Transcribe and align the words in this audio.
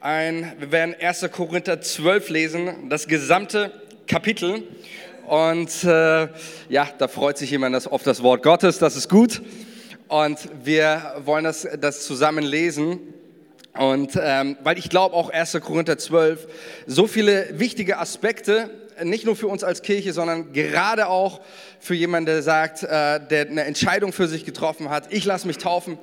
ein, 0.00 0.52
wir 0.58 0.72
werden 0.72 0.94
1. 0.98 1.28
Korinther 1.30 1.80
12 1.80 2.30
lesen, 2.30 2.88
das 2.88 3.06
gesamte 3.06 3.70
Kapitel. 4.06 4.62
Und 5.26 5.84
äh, 5.84 6.28
ja, 6.68 6.88
da 6.98 7.06
freut 7.06 7.36
sich 7.36 7.50
jemand 7.50 7.86
auf 7.86 8.02
das 8.02 8.22
Wort 8.22 8.42
Gottes, 8.42 8.78
das 8.78 8.96
ist 8.96 9.08
gut. 9.08 9.42
Und 10.08 10.38
wir 10.64 11.16
wollen 11.24 11.44
das, 11.44 11.68
das 11.78 12.04
zusammen 12.04 12.44
lesen. 12.44 12.98
Und 13.78 14.18
ähm, 14.20 14.56
weil 14.64 14.78
ich 14.78 14.88
glaube 14.88 15.14
auch 15.14 15.30
1. 15.30 15.58
Korinther 15.60 15.98
12 15.98 16.48
so 16.86 17.06
viele 17.06 17.58
wichtige 17.58 17.98
Aspekte, 17.98 18.70
nicht 19.04 19.24
nur 19.24 19.36
für 19.36 19.46
uns 19.46 19.62
als 19.62 19.82
Kirche, 19.82 20.12
sondern 20.12 20.52
gerade 20.52 21.08
auch 21.08 21.40
für 21.78 21.94
jemanden, 21.94 22.26
der 22.26 22.42
sagt, 22.42 22.82
äh, 22.82 23.20
der 23.20 23.48
eine 23.48 23.64
Entscheidung 23.64 24.12
für 24.12 24.28
sich 24.28 24.44
getroffen 24.44 24.90
hat, 24.90 25.12
ich 25.12 25.24
lasse 25.24 25.46
mich 25.46 25.58
taufen, 25.58 25.98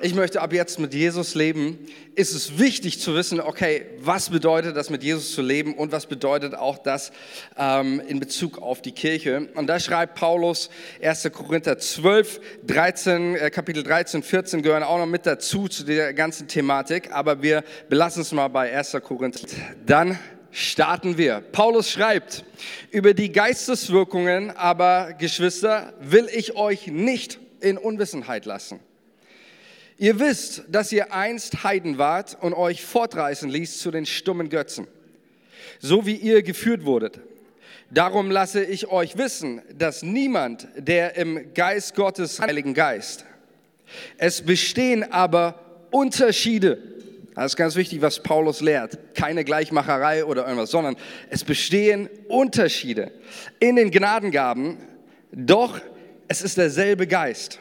ich 0.00 0.14
möchte 0.14 0.40
ab 0.40 0.52
jetzt 0.52 0.78
mit 0.78 0.94
Jesus 0.94 1.34
leben, 1.34 1.78
ist 2.14 2.34
es 2.34 2.58
wichtig 2.58 3.00
zu 3.00 3.14
wissen, 3.14 3.40
okay, 3.40 3.86
was 4.00 4.30
bedeutet 4.30 4.76
das 4.76 4.90
mit 4.90 5.02
Jesus 5.02 5.34
zu 5.34 5.42
leben 5.42 5.74
und 5.74 5.92
was 5.92 6.06
bedeutet 6.06 6.54
auch 6.54 6.78
das 6.78 7.12
ähm, 7.56 8.00
in 8.06 8.20
Bezug 8.20 8.58
auf 8.58 8.82
die 8.82 8.92
Kirche. 8.92 9.48
Und 9.54 9.66
da 9.66 9.80
schreibt 9.80 10.14
Paulus 10.14 10.70
1. 11.02 11.30
Korinther 11.32 11.78
12, 11.78 12.40
13, 12.66 13.36
äh, 13.36 13.50
Kapitel 13.50 13.82
13, 13.82 14.22
14 14.22 14.62
gehören 14.62 14.82
auch 14.82 14.98
noch 14.98 15.06
mit 15.06 15.26
dazu 15.26 15.68
zu 15.68 15.84
der 15.84 16.14
ganzen 16.14 16.48
Thematik, 16.48 17.12
aber 17.12 17.42
wir 17.42 17.64
belassen 17.88 18.22
es 18.22 18.32
mal 18.32 18.48
bei 18.48 18.74
1. 18.76 18.96
Korinther. 19.02 19.46
Dann 19.84 20.18
starten 20.50 21.18
wir. 21.18 21.42
Paulus 21.52 21.90
schreibt, 21.90 22.44
über 22.90 23.14
die 23.14 23.32
Geisteswirkungen 23.32 24.50
aber, 24.50 25.14
Geschwister, 25.18 25.92
will 26.00 26.28
ich 26.32 26.56
euch 26.56 26.86
nicht 26.86 27.38
in 27.60 27.78
Unwissenheit 27.78 28.46
lassen. 28.46 28.80
Ihr 29.98 30.20
wisst, 30.20 30.62
dass 30.68 30.92
ihr 30.92 31.12
einst 31.12 31.64
Heiden 31.64 31.98
wart 31.98 32.38
und 32.40 32.54
euch 32.54 32.84
fortreißen 32.84 33.50
ließ 33.50 33.80
zu 33.80 33.90
den 33.90 34.06
stummen 34.06 34.48
Götzen, 34.48 34.86
so 35.80 36.06
wie 36.06 36.14
ihr 36.14 36.42
geführt 36.42 36.84
wurdet. 36.84 37.20
Darum 37.90 38.30
lasse 38.30 38.62
ich 38.62 38.86
euch 38.88 39.18
wissen, 39.18 39.60
dass 39.76 40.04
niemand, 40.04 40.68
der 40.76 41.16
im 41.16 41.52
Geist 41.52 41.96
Gottes, 41.96 42.40
Heiligen 42.40 42.74
Geist, 42.74 43.24
es 44.18 44.42
bestehen 44.42 45.10
aber 45.10 45.58
Unterschiede. 45.90 46.78
Das 47.34 47.52
ist 47.52 47.56
ganz 47.56 47.74
wichtig, 47.74 48.00
was 48.00 48.22
Paulus 48.22 48.60
lehrt. 48.60 48.98
Keine 49.14 49.42
Gleichmacherei 49.42 50.24
oder 50.24 50.44
irgendwas, 50.44 50.70
sondern 50.70 50.96
es 51.30 51.42
bestehen 51.42 52.08
Unterschiede 52.28 53.10
in 53.58 53.74
den 53.74 53.90
Gnadengaben, 53.90 54.76
doch 55.32 55.80
es 56.28 56.42
ist 56.42 56.56
derselbe 56.56 57.06
Geist. 57.06 57.58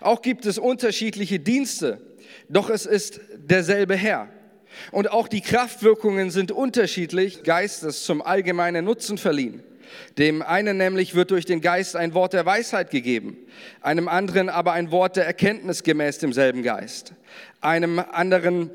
Auch 0.00 0.22
gibt 0.22 0.46
es 0.46 0.58
unterschiedliche 0.58 1.38
Dienste, 1.38 2.00
doch 2.48 2.70
es 2.70 2.86
ist 2.86 3.20
derselbe 3.36 3.96
Herr. 3.96 4.28
Und 4.92 5.10
auch 5.10 5.28
die 5.28 5.40
Kraftwirkungen 5.40 6.30
sind 6.30 6.52
unterschiedlich, 6.52 7.42
Geistes 7.42 8.04
zum 8.04 8.22
allgemeinen 8.22 8.84
Nutzen 8.84 9.18
verliehen. 9.18 9.62
Dem 10.18 10.42
einen 10.42 10.76
nämlich 10.76 11.16
wird 11.16 11.32
durch 11.32 11.44
den 11.44 11.60
Geist 11.60 11.96
ein 11.96 12.14
Wort 12.14 12.32
der 12.32 12.46
Weisheit 12.46 12.90
gegeben, 12.90 13.36
einem 13.80 14.06
anderen 14.06 14.48
aber 14.48 14.72
ein 14.72 14.92
Wort 14.92 15.16
der 15.16 15.26
Erkenntnis 15.26 15.82
gemäß 15.82 16.18
demselben 16.18 16.62
Geist, 16.62 17.12
einem 17.60 17.98
anderen, 17.98 18.70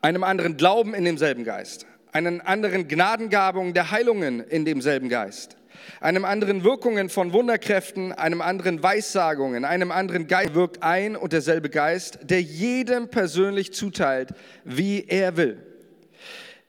einem 0.00 0.22
anderen 0.22 0.56
Glauben 0.56 0.94
in 0.94 1.04
demselben 1.04 1.42
Geist, 1.42 1.86
einen 2.12 2.40
anderen 2.40 2.86
Gnadengabung 2.86 3.74
der 3.74 3.90
Heilungen 3.90 4.40
in 4.40 4.64
demselben 4.64 5.08
Geist 5.08 5.56
einem 6.00 6.24
anderen 6.24 6.64
Wirkungen 6.64 7.08
von 7.08 7.32
Wunderkräften, 7.32 8.12
einem 8.12 8.40
anderen 8.40 8.82
Weissagungen, 8.82 9.64
einem 9.64 9.90
anderen 9.90 10.26
Geist 10.26 10.54
wirkt 10.54 10.82
ein 10.82 11.16
und 11.16 11.32
derselbe 11.32 11.70
Geist, 11.70 12.18
der 12.22 12.42
jedem 12.42 13.08
persönlich 13.08 13.72
zuteilt, 13.72 14.30
wie 14.64 15.04
er 15.08 15.36
will. 15.36 15.58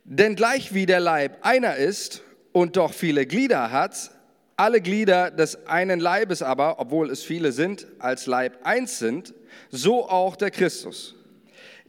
Denn 0.04 0.36
gleich 0.36 0.74
wie 0.74 0.86
der 0.86 1.00
Leib 1.00 1.38
einer 1.42 1.76
ist 1.76 2.24
und 2.52 2.78
doch 2.78 2.94
viele 2.94 3.26
Glieder 3.26 3.72
hat, 3.72 4.12
alle 4.58 4.82
Glieder 4.82 5.32
des 5.32 5.66
einen 5.68 6.00
Leibes 6.00 6.42
aber, 6.42 6.80
obwohl 6.80 7.10
es 7.10 7.24
viele 7.24 7.52
sind, 7.52 7.88
als 8.00 8.26
Leib 8.28 8.60
eins 8.64 9.00
sind, 9.00 9.34
so 9.70 10.08
auch 10.08 10.36
der 10.36 10.52
Christus. 10.52 11.16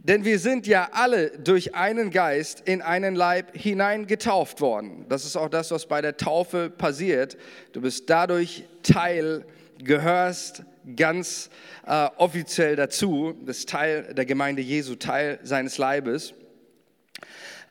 Denn 0.04 0.24
wir 0.24 0.40
sind 0.40 0.66
ja 0.66 0.88
alle 0.90 1.30
durch 1.38 1.76
einen 1.76 2.10
Geist 2.10 2.62
in 2.64 2.82
einen 2.82 3.14
Leib 3.14 3.56
hineingetauft 3.56 4.60
worden. 4.60 5.06
Das 5.08 5.24
ist 5.24 5.36
auch 5.36 5.48
das, 5.48 5.70
was 5.70 5.86
bei 5.86 6.00
der 6.00 6.16
Taufe 6.16 6.70
passiert. 6.70 7.36
Du 7.72 7.80
bist 7.80 8.10
dadurch 8.10 8.64
Teil, 8.82 9.44
gehörst 9.78 10.64
ganz 10.96 11.50
äh, 11.86 12.08
offiziell 12.16 12.74
dazu, 12.74 13.36
bist 13.44 13.68
Teil 13.68 14.12
der 14.14 14.24
Gemeinde 14.24 14.60
Jesu, 14.60 14.96
Teil 14.96 15.38
seines 15.44 15.78
Leibes. 15.78 16.34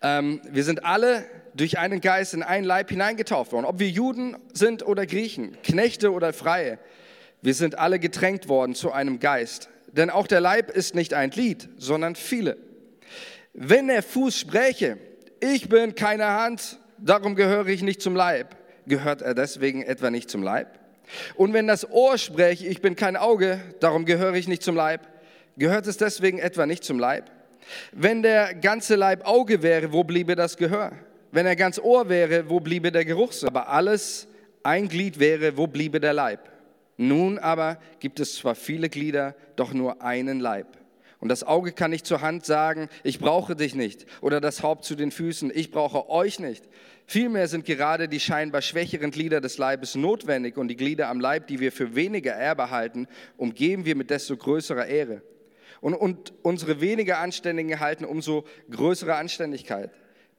Ähm, 0.02 0.40
wir 0.50 0.64
sind 0.64 0.86
alle 0.86 1.26
durch 1.54 1.80
einen 1.80 2.00
Geist 2.00 2.34
in 2.34 2.44
einen 2.44 2.64
Leib 2.64 2.92
hineingetauft 2.92 3.52
worden. 3.52 3.66
Ob 3.66 3.80
wir 3.80 3.90
Juden 3.90 4.38
sind 4.54 4.86
oder 4.88 5.06
Griechen, 5.06 5.58
Knechte 5.64 6.14
oder 6.14 6.32
Freie, 6.32 6.80
wir 7.42 7.54
sind 7.56 7.78
alle 7.78 8.00
getränkt 8.00 8.48
worden 8.48 8.74
zu 8.74 8.94
einem 8.94 9.20
Geist. 9.20 9.68
Denn 9.92 10.10
auch 10.10 10.28
der 10.28 10.42
Leib 10.42 10.72
ist 10.72 10.96
nicht 10.96 11.14
ein 11.14 11.30
Glied, 11.30 11.70
sondern 11.78 12.16
viele. 12.16 12.58
Wenn 13.54 13.88
der 13.88 14.04
Fuß 14.04 14.38
spräche, 14.38 14.98
ich 15.40 15.68
bin 15.68 15.96
keine 15.96 16.28
Hand, 16.28 16.80
darum 16.98 17.36
gehöre 17.36 17.68
ich 17.68 17.82
nicht 17.82 18.02
zum 18.02 18.16
Leib, 18.16 18.56
gehört 18.88 19.22
er 19.22 19.34
deswegen 19.34 19.82
etwa 19.82 20.10
nicht 20.10 20.30
zum 20.30 20.44
Leib? 20.44 20.80
Und 21.36 21.54
wenn 21.54 21.68
das 21.68 21.90
Ohr 21.90 22.18
spräche, 22.18 22.68
ich 22.68 22.82
bin 22.82 22.96
kein 22.96 23.18
Auge, 23.18 23.60
darum 23.80 24.06
gehöre 24.06 24.36
ich 24.36 24.48
nicht 24.48 24.64
zum 24.64 24.76
Leib, 24.76 25.02
gehört 25.58 25.88
es 25.88 25.98
deswegen 25.98 26.40
etwa 26.40 26.66
nicht 26.66 26.84
zum 26.84 27.00
Leib? 27.00 27.30
Wenn 27.92 28.22
der 28.22 28.54
ganze 28.54 28.96
Leib 28.96 29.26
Auge 29.26 29.62
wäre, 29.62 29.92
wo 29.92 30.04
bliebe 30.04 30.36
das 30.36 30.58
Gehör? 30.58 30.94
Wenn 31.32 31.46
er 31.46 31.56
ganz 31.56 31.80
Ohr 31.80 32.10
wäre, 32.10 32.50
wo 32.50 32.60
bliebe 32.60 32.92
der 32.92 33.06
Geruchssinn? 33.06 33.50
Aber 33.50 33.70
alles 33.70 34.28
ein 34.64 34.88
Glied 34.88 35.20
wäre, 35.20 35.58
wo 35.58 35.68
bliebe 35.68 36.00
der 36.00 36.14
Leib? 36.14 36.51
Nun 37.02 37.40
aber 37.40 37.80
gibt 38.00 38.20
es 38.20 38.36
zwar 38.36 38.54
viele 38.54 38.88
Glieder, 38.88 39.36
doch 39.56 39.74
nur 39.74 40.04
einen 40.04 40.40
Leib. 40.40 40.78
Und 41.20 41.30
das 41.30 41.44
Auge 41.44 41.72
kann 41.72 41.90
nicht 41.90 42.06
zur 42.06 42.22
Hand 42.22 42.46
sagen, 42.46 42.90
ich 43.04 43.18
brauche 43.18 43.56
dich 43.56 43.74
nicht. 43.74 44.06
Oder 44.22 44.40
das 44.40 44.62
Haupt 44.62 44.86
zu 44.86 44.94
den 44.94 45.10
Füßen, 45.10 45.52
ich 45.52 45.72
brauche 45.72 46.12
euch 46.12 46.40
nicht. 46.40 46.64
Vielmehr 47.08 47.48
sind 47.48 47.66
gerade 47.66 48.08
die 48.08 48.20
scheinbar 48.20 48.62
schwächeren 48.62 49.10
Glieder 49.10 49.42
des 49.42 49.58
Leibes 49.58 49.96
notwendig 49.96 50.58
und 50.58 50.68
die 50.68 50.76
Glieder 50.76 51.10
am 51.10 51.20
Leib, 51.20 51.48
die 51.48 51.60
wir 51.60 51.72
für 51.72 51.96
weniger 51.96 52.34
Erbe 52.34 52.70
halten, 52.70 53.08
umgeben 53.36 53.86
wir 53.86 53.96
mit 53.96 54.12
desto 54.12 54.38
größerer 54.38 54.86
Ehre. 54.86 55.24
Und, 55.80 55.96
und 55.96 56.34
unsere 56.44 56.82
weniger 56.82 57.18
Anständigen 57.18 57.80
halten 57.80 58.06
umso 58.06 58.46
größere 58.70 59.16
Anständigkeit 59.16 59.90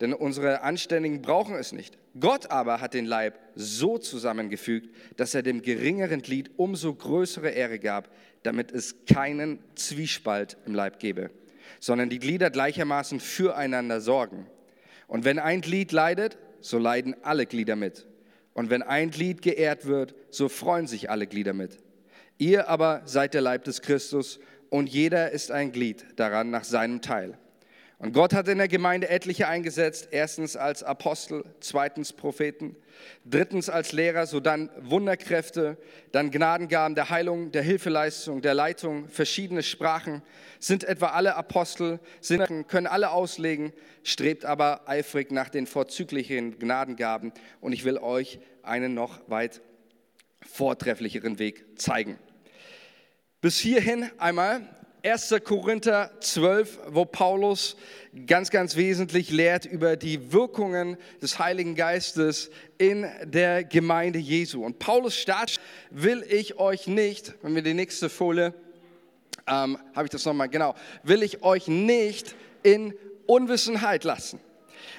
denn 0.03 0.13
unsere 0.13 0.63
Anständigen 0.63 1.23
brauchen 1.23 1.55
es 1.55 1.71
nicht. 1.71 1.97
Gott 2.19 2.51
aber 2.51 2.81
hat 2.81 2.95
den 2.95 3.07
Leib 3.07 3.39
so 3.55 3.99
zusammengefügt, 3.99 4.95
dass 5.17 5.35
er 5.35 5.43
dem 5.43 5.63
geringeren 5.63 6.21
Glied 6.21 6.51
umso 6.57 6.95
größere 6.95 7.51
Ehre 7.51 7.79
gab, 7.79 8.11
damit 8.43 8.71
es 8.73 9.07
keinen 9.07 9.59
Zwiespalt 9.75 10.57
im 10.67 10.75
Leib 10.75 10.99
gebe, 10.99 11.31
sondern 11.81 12.11
die 12.11 12.19
Glieder 12.19 12.51
gleichermaßen 12.51 13.21
füreinander 13.21 14.01
sorgen. 14.01 14.47
Und 15.07 15.25
wenn 15.25 15.39
ein 15.39 15.61
Glied 15.61 15.93
leidet, 15.93 16.39
so 16.61 16.79
leiden 16.79 17.17
alle 17.23 17.47
Glieder 17.47 17.77
mit. 17.77 18.07
Und 18.53 18.69
wenn 18.69 18.83
ein 18.83 19.11
Glied 19.11 19.41
geehrt 19.43 19.87
wird, 19.87 20.15
so 20.31 20.49
freuen 20.49 20.87
sich 20.87 21.11
alle 21.11 21.27
Glieder 21.27 21.55
mit. 21.55 21.79
Ihr 22.39 22.69
aber 22.69 23.03
seid 23.05 23.35
der 23.35 23.41
Leib 23.41 23.65
des 23.65 23.81
Christus 23.81 24.39
und 24.69 24.89
jeder 24.89 25.31
ist 25.31 25.51
ein 25.51 25.73
Glied 25.73 26.07
daran 26.17 26.51
nach 26.51 26.65
seinem 26.65 27.01
Teil. 27.01 27.39
Und 28.03 28.15
Gott 28.15 28.35
hat 28.35 28.49
in 28.49 28.59
der 28.59 28.67
Gemeinde 28.67 29.09
etliche 29.09 29.47
eingesetzt, 29.47 30.09
erstens 30.11 30.57
als 30.57 30.83
Apostel, 30.83 31.45
zweitens 31.61 32.13
Propheten, 32.13 32.75
drittens 33.25 33.71
als 33.71 33.93
Lehrer, 33.93 34.27
so 34.27 34.41
dann 34.41 34.71
Wunderkräfte, 34.81 35.77
dann 36.11 36.33
Gnadengaben 36.33 36.97
der 36.97 37.11
Heilung, 37.11 37.53
der 37.53 37.63
Hilfeleistung, 37.63 38.43
der 38.43 38.55
Leitung, 38.55 39.09
verschiedene 39.09 39.63
Sprachen, 39.63 40.21
sind 40.59 40.83
etwa 40.83 41.11
alle 41.11 41.37
Apostel, 41.37 42.01
sind, 42.21 42.67
können 42.67 42.89
alle 42.89 43.13
auslegen, 43.13 43.73
strebt 44.03 44.45
aber 44.45 44.89
eifrig 44.89 45.31
nach 45.31 45.49
den 45.49 45.69
vorzüglichen 45.69 46.59
Gnadengaben. 46.59 47.33
Und 47.61 47.73
ich 47.73 47.85
will 47.85 47.99
euch 47.99 48.41
einen 48.65 48.95
noch 48.95 49.21
weit 49.31 49.61
vortrefflicheren 50.45 51.39
Weg 51.39 51.79
zeigen. 51.79 52.19
Bis 53.41 53.59
hierhin 53.59 54.11
einmal 54.19 54.69
1. 55.05 55.35
Korinther 55.43 56.13
12, 56.21 56.79
wo 56.91 57.05
Paulus 57.05 57.77
ganz, 58.29 58.51
ganz 58.51 58.77
wesentlich 58.77 59.31
lehrt 59.31 59.65
über 59.65 59.97
die 59.97 60.33
Wirkungen 60.33 60.97
des 61.21 61.41
Heiligen 61.41 61.75
Geistes 61.75 62.51
in 62.79 63.11
der 63.25 63.65
Gemeinde 63.65 64.21
Jesu. 64.21 64.65
Und 64.65 64.79
Paulus 64.79 65.17
Start 65.17 65.59
will 65.91 66.25
ich 66.31 66.57
euch 66.61 66.87
nicht, 66.87 67.35
wenn 67.43 67.57
wir 67.57 67.63
die 67.63 67.75
nächste 67.75 68.09
Folie, 68.09 68.55
ähm, 69.49 69.77
habe 69.93 70.05
ich 70.05 70.11
das 70.11 70.25
nochmal, 70.25 70.49
genau, 70.49 70.77
will 71.03 71.25
ich 71.25 71.43
euch 71.43 71.67
nicht 71.67 72.37
in 72.63 72.95
Unwissenheit 73.27 74.05
lassen. 74.05 74.39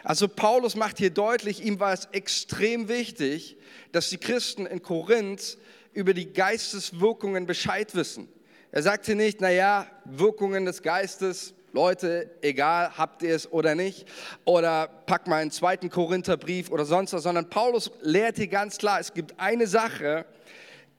Also 0.04 0.28
Paulus 0.28 0.76
macht 0.76 0.98
hier 0.98 1.12
deutlich, 1.12 1.64
ihm 1.64 1.80
war 1.80 1.94
es 1.94 2.10
extrem 2.12 2.90
wichtig, 2.90 3.56
dass 3.94 4.10
die 4.10 4.18
Christen 4.18 4.66
in 4.66 4.82
Korinth 4.82 5.58
über 5.94 6.14
die 6.14 6.34
Geisteswirkungen 6.34 7.46
Bescheid 7.46 7.96
wissen. 7.96 8.28
Er 8.76 8.82
sagte 8.82 9.14
nicht, 9.14 9.40
naja, 9.40 9.86
Wirkungen 10.04 10.66
des 10.66 10.82
Geistes, 10.82 11.54
Leute, 11.74 12.32
egal, 12.42 12.98
habt 12.98 13.22
ihr 13.22 13.36
es 13.36 13.52
oder 13.52 13.76
nicht, 13.76 14.08
oder 14.46 14.88
pack 14.88 15.28
mal 15.28 15.44
einen 15.44 15.52
zweiten 15.52 15.92
Korintherbrief 15.92 16.72
oder 16.72 16.84
sonst 16.84 17.14
was, 17.14 17.22
sondern 17.22 17.52
Paulus 17.52 17.92
lehrt 18.02 18.38
hier 18.38 18.48
ganz 18.48 18.80
klar, 18.80 19.00
es 19.00 19.14
gibt 19.14 19.40
eine 19.40 19.68
Sache, 19.68 20.26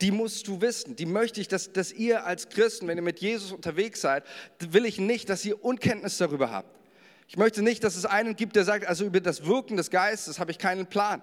die 0.01 0.13
musst 0.13 0.47
du 0.47 0.61
wissen, 0.61 0.95
die 0.95 1.05
möchte 1.05 1.41
ich, 1.41 1.49
dass, 1.49 1.73
dass 1.73 1.91
ihr 1.91 2.25
als 2.25 2.49
Christen, 2.49 2.87
wenn 2.87 2.97
ihr 2.97 3.03
mit 3.03 3.19
Jesus 3.19 3.51
unterwegs 3.51 4.01
seid, 4.01 4.23
will 4.61 4.85
ich 4.87 5.01
nicht, 5.01 5.29
dass 5.29 5.45
ihr 5.45 5.65
Unkenntnis 5.65 6.17
darüber 6.19 6.53
habt. 6.53 6.79
Ich 7.27 7.37
möchte 7.37 7.61
nicht, 7.61 7.83
dass 7.83 7.97
es 7.97 8.07
einen 8.07 8.37
gibt, 8.37 8.55
der 8.55 8.63
sagt, 8.63 8.87
also 8.87 9.05
über 9.05 9.21
das 9.21 9.47
Wirken 9.47 9.77
des 9.77 9.91
Geistes 9.91 10.39
habe 10.39 10.53
ich 10.53 10.59
keinen 10.59 10.87
Plan. 10.87 11.23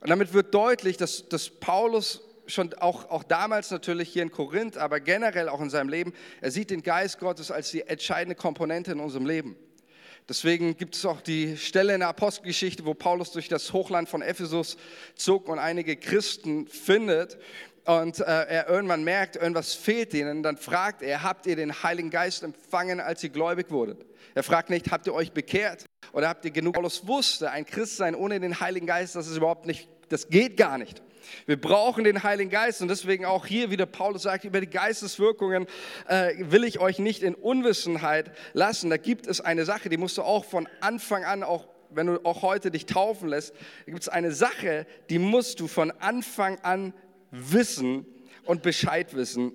Und 0.00 0.10
damit 0.10 0.34
wird 0.34 0.52
deutlich, 0.52 0.98
dass, 0.98 1.30
dass 1.30 1.48
Paulus 1.48 2.20
schon 2.46 2.74
auch, 2.74 3.10
auch 3.10 3.22
damals 3.22 3.70
natürlich 3.70 4.08
hier 4.10 4.22
in 4.22 4.30
Korinth, 4.30 4.76
aber 4.76 5.00
generell 5.00 5.48
auch 5.48 5.60
in 5.60 5.70
seinem 5.70 5.88
Leben, 5.88 6.12
er 6.40 6.50
sieht 6.50 6.70
den 6.70 6.82
Geist 6.82 7.18
Gottes 7.18 7.50
als 7.50 7.70
die 7.70 7.82
entscheidende 7.82 8.34
Komponente 8.34 8.92
in 8.92 9.00
unserem 9.00 9.26
Leben. 9.26 9.56
Deswegen 10.28 10.76
gibt 10.76 10.94
es 10.94 11.04
auch 11.04 11.20
die 11.20 11.56
Stelle 11.56 11.94
in 11.94 12.00
der 12.00 12.08
Apostelgeschichte, 12.08 12.84
wo 12.84 12.94
Paulus 12.94 13.32
durch 13.32 13.48
das 13.48 13.72
Hochland 13.72 14.08
von 14.08 14.22
Ephesus 14.22 14.76
zog 15.16 15.48
und 15.48 15.58
einige 15.58 15.96
Christen 15.96 16.68
findet 16.68 17.38
und 17.84 18.20
äh, 18.20 18.22
er 18.24 18.68
irgendwann 18.68 19.02
merkt, 19.02 19.34
irgendwas 19.34 19.74
fehlt 19.74 20.14
ihnen, 20.14 20.44
dann 20.44 20.56
fragt 20.56 21.02
er, 21.02 21.24
habt 21.24 21.46
ihr 21.46 21.56
den 21.56 21.82
Heiligen 21.82 22.10
Geist 22.10 22.44
empfangen, 22.44 23.00
als 23.00 23.24
ihr 23.24 23.30
gläubig 23.30 23.70
wurdet? 23.70 24.06
Er 24.34 24.44
fragt 24.44 24.70
nicht, 24.70 24.90
habt 24.92 25.06
ihr 25.08 25.14
euch 25.14 25.32
bekehrt 25.32 25.84
oder 26.12 26.28
habt 26.28 26.44
ihr 26.44 26.52
genug? 26.52 26.74
Paulus 26.74 27.06
wusste, 27.06 27.50
ein 27.50 27.66
Christ 27.66 27.96
sein 27.96 28.14
ohne 28.14 28.38
den 28.38 28.60
Heiligen 28.60 28.86
Geist, 28.86 29.16
das 29.16 29.26
ist 29.26 29.36
überhaupt 29.36 29.66
nicht, 29.66 29.88
das 30.08 30.28
geht 30.28 30.56
gar 30.56 30.78
nicht. 30.78 31.02
Wir 31.46 31.60
brauchen 31.60 32.04
den 32.04 32.22
Heiligen 32.22 32.50
Geist 32.50 32.82
und 32.82 32.88
deswegen 32.88 33.24
auch 33.24 33.46
hier 33.46 33.70
wieder 33.70 33.86
Paulus 33.86 34.22
sagt, 34.22 34.44
über 34.44 34.60
die 34.60 34.68
Geisteswirkungen 34.68 35.66
äh, 36.08 36.34
will 36.38 36.64
ich 36.64 36.80
euch 36.80 36.98
nicht 36.98 37.22
in 37.22 37.34
Unwissenheit 37.34 38.30
lassen. 38.52 38.90
Da 38.90 38.96
gibt 38.96 39.26
es 39.26 39.40
eine 39.40 39.64
Sache, 39.64 39.88
die 39.88 39.96
musst 39.96 40.18
du 40.18 40.22
auch 40.22 40.44
von 40.44 40.68
Anfang 40.80 41.24
an, 41.24 41.42
auch 41.42 41.68
wenn 41.90 42.06
du 42.06 42.24
auch 42.24 42.42
heute 42.42 42.70
dich 42.70 42.86
taufen 42.86 43.28
lässt, 43.28 43.54
gibt 43.86 44.00
es 44.00 44.08
eine 44.08 44.32
Sache, 44.32 44.86
die 45.10 45.18
musst 45.18 45.60
du 45.60 45.68
von 45.68 45.90
Anfang 45.90 46.58
an 46.60 46.94
wissen 47.30 48.06
und 48.44 48.62
Bescheid 48.62 49.14
wissen. 49.14 49.52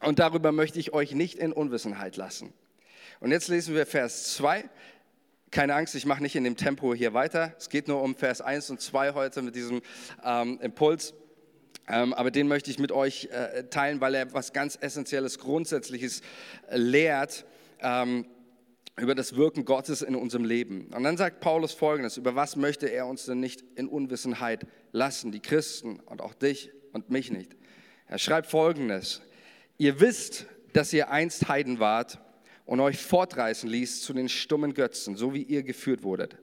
Und 0.00 0.18
darüber 0.18 0.52
möchte 0.52 0.78
ich 0.78 0.92
euch 0.92 1.12
nicht 1.12 1.38
in 1.38 1.52
Unwissenheit 1.52 2.16
lassen. 2.16 2.52
Und 3.20 3.32
jetzt 3.32 3.48
lesen 3.48 3.74
wir 3.74 3.84
Vers 3.86 4.34
2. 4.34 4.68
Keine 5.50 5.74
Angst, 5.74 5.94
ich 5.94 6.04
mache 6.04 6.22
nicht 6.22 6.36
in 6.36 6.44
dem 6.44 6.56
Tempo 6.56 6.94
hier 6.94 7.14
weiter. 7.14 7.54
Es 7.56 7.70
geht 7.70 7.88
nur 7.88 8.02
um 8.02 8.14
Vers 8.14 8.42
1 8.42 8.68
und 8.68 8.82
2 8.82 9.14
heute 9.14 9.40
mit 9.40 9.54
diesem 9.54 9.80
ähm, 10.22 10.58
Impuls. 10.60 11.14
Ähm, 11.88 12.12
aber 12.12 12.30
den 12.30 12.48
möchte 12.48 12.70
ich 12.70 12.78
mit 12.78 12.92
euch 12.92 13.30
äh, 13.32 13.64
teilen, 13.64 14.02
weil 14.02 14.14
er 14.14 14.34
was 14.34 14.52
ganz 14.52 14.76
Essentielles, 14.78 15.38
Grundsätzliches 15.38 16.20
äh, 16.68 16.76
lehrt 16.76 17.46
ähm, 17.80 18.26
über 19.00 19.14
das 19.14 19.36
Wirken 19.36 19.64
Gottes 19.64 20.02
in 20.02 20.16
unserem 20.16 20.44
Leben. 20.44 20.88
Und 20.94 21.02
dann 21.04 21.16
sagt 21.16 21.40
Paulus 21.40 21.72
Folgendes, 21.72 22.18
über 22.18 22.34
was 22.34 22.56
möchte 22.56 22.86
er 22.86 23.06
uns 23.06 23.24
denn 23.24 23.40
nicht 23.40 23.64
in 23.74 23.88
Unwissenheit 23.88 24.66
lassen, 24.92 25.32
die 25.32 25.40
Christen 25.40 26.00
und 26.00 26.20
auch 26.20 26.34
dich 26.34 26.72
und 26.92 27.08
mich 27.08 27.30
nicht. 27.30 27.56
Er 28.06 28.18
schreibt 28.18 28.48
Folgendes, 28.48 29.22
ihr 29.78 29.98
wisst, 30.00 30.44
dass 30.74 30.92
ihr 30.92 31.10
einst 31.10 31.48
Heiden 31.48 31.80
wart 31.80 32.18
und 32.68 32.80
euch 32.80 32.98
fortreißen 32.98 33.68
ließ 33.68 34.02
zu 34.02 34.12
den 34.12 34.28
stummen 34.28 34.74
Götzen, 34.74 35.16
so 35.16 35.32
wie 35.32 35.42
ihr 35.42 35.62
geführt 35.62 36.02
wurdet. 36.02 36.36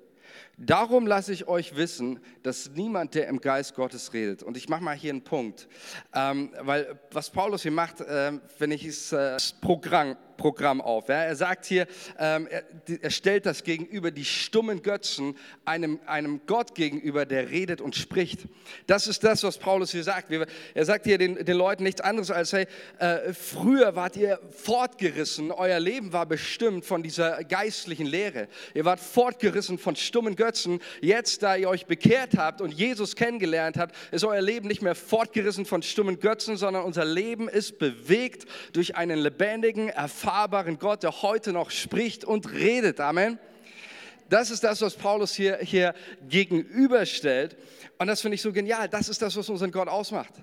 Darum 0.58 1.06
lasse 1.06 1.34
ich 1.34 1.48
euch 1.48 1.76
wissen, 1.76 2.20
dass 2.42 2.72
niemand, 2.72 3.14
der 3.14 3.28
im 3.28 3.42
Geist 3.42 3.76
Gottes 3.76 4.14
redet, 4.14 4.42
und 4.42 4.56
ich 4.56 4.70
mache 4.70 4.84
mal 4.84 4.96
hier 4.96 5.12
einen 5.12 5.24
Punkt, 5.24 5.68
ähm, 6.14 6.54
weil 6.62 6.98
was 7.12 7.30
Paulus 7.30 7.64
hier 7.64 7.72
macht, 7.72 8.00
äh, 8.00 8.32
wenn 8.58 8.72
ich 8.72 8.86
es 8.86 9.12
äh, 9.12 9.38
Programm, 9.60 10.16
Programm 10.38 10.82
auf. 10.82 11.08
Ja. 11.10 11.24
Er 11.24 11.36
sagt 11.36 11.66
hier, 11.66 11.88
ähm, 12.20 12.48
er, 12.48 12.64
er, 13.02 13.10
stellt 13.10 13.46
das 13.46 13.64
gegenüber 13.64 14.12
die 14.12 14.26
stummen 14.26 14.82
Götzen 14.82 15.38
einem, 15.64 16.00
einem 16.06 16.42
Gott 16.46 16.76
gegenüber, 16.76 17.26
der 17.26 17.50
redet 17.50 17.82
und 17.82 17.96
spricht. 17.96 18.42
Das 18.88 19.08
ist 19.08 19.24
das, 19.24 19.44
was 19.44 19.58
Paulus 19.58 19.92
hier 19.92 20.04
sagt. 20.04 20.32
Er 20.74 20.86
sagt 20.86 21.06
hier 21.06 21.18
den, 21.18 21.44
den 21.44 21.58
Leuten 21.58 21.84
nichts 21.84 22.02
anderes 22.02 22.32
als, 22.32 22.54
hey, 22.54 22.68
äh, 23.00 23.34
früher 23.34 23.96
wart 23.96 24.18
ihr 24.18 24.40
fortgerissen, 24.52 25.52
euer 25.52 25.80
Leben 25.80 26.14
war 26.14 26.26
bestimmt 26.26 26.86
von 26.86 27.02
dieser 27.04 27.44
geistlichen 27.44 28.06
Lehre. 28.06 28.48
Ihr 28.74 28.86
wart 28.86 29.00
fortgerissen 29.00 29.78
von 29.78 29.96
stummen 29.96 30.36
Götzen. 30.36 30.45
Jetzt, 31.02 31.44
da 31.44 31.56
ihr 31.56 31.70
euch 31.70 31.86
bekehrt 31.86 32.38
habt 32.38 32.62
und 32.62 32.74
Jesus 32.74 33.16
kennengelernt 33.16 33.78
habt, 33.78 33.96
ist 34.12 34.24
euer 34.24 34.42
Leben 34.42 34.68
nicht 34.68 34.82
mehr 34.82 34.96
fortgerissen 34.96 35.66
von 35.66 35.82
stummen 35.82 36.20
Götzen, 36.20 36.58
sondern 36.58 36.84
unser 36.84 37.06
Leben 37.06 37.48
ist 37.48 37.80
bewegt 37.80 38.46
durch 38.74 38.96
einen 38.96 39.20
lebendigen, 39.20 39.90
erfahrbaren 39.90 40.80
Gott, 40.80 41.04
der 41.04 41.22
heute 41.22 41.54
noch 41.54 41.72
spricht 41.72 42.26
und 42.26 42.52
redet. 42.52 43.00
Amen. 43.00 43.40
Das 44.30 44.50
ist 44.50 44.64
das, 44.64 44.82
was 44.82 44.96
Paulus 44.96 45.34
hier, 45.34 45.60
hier 45.62 45.94
gegenüberstellt. 46.28 47.56
Und 47.98 48.08
das 48.08 48.22
finde 48.22 48.36
ich 48.36 48.42
so 48.42 48.52
genial. 48.52 48.90
Das 48.90 49.08
ist 49.08 49.22
das, 49.22 49.36
was 49.38 49.50
unseren 49.50 49.72
Gott 49.72 49.88
ausmacht. 49.88 50.34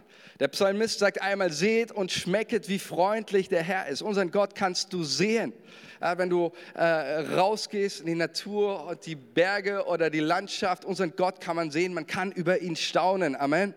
Der 0.40 0.48
Psalmist 0.48 0.98
sagt 0.98 1.20
einmal, 1.20 1.52
seht 1.52 1.92
und 1.92 2.10
schmecket, 2.10 2.68
wie 2.68 2.78
freundlich 2.78 3.48
der 3.48 3.62
Herr 3.62 3.88
ist. 3.88 4.00
Unseren 4.02 4.30
Gott 4.30 4.54
kannst 4.54 4.92
du 4.92 5.02
sehen. 5.04 5.52
Ja, 6.00 6.16
wenn 6.18 6.30
du 6.30 6.52
äh, 6.74 6.82
rausgehst 6.82 8.00
in 8.00 8.06
die 8.06 8.14
Natur 8.14 8.86
und 8.86 9.04
die 9.06 9.14
Berge 9.14 9.84
oder 9.86 10.10
die 10.10 10.20
Landschaft, 10.20 10.84
unseren 10.84 11.14
Gott 11.14 11.40
kann 11.40 11.56
man 11.56 11.70
sehen, 11.70 11.92
man 11.92 12.06
kann 12.06 12.32
über 12.32 12.60
ihn 12.60 12.76
staunen. 12.76 13.36
Amen. 13.36 13.74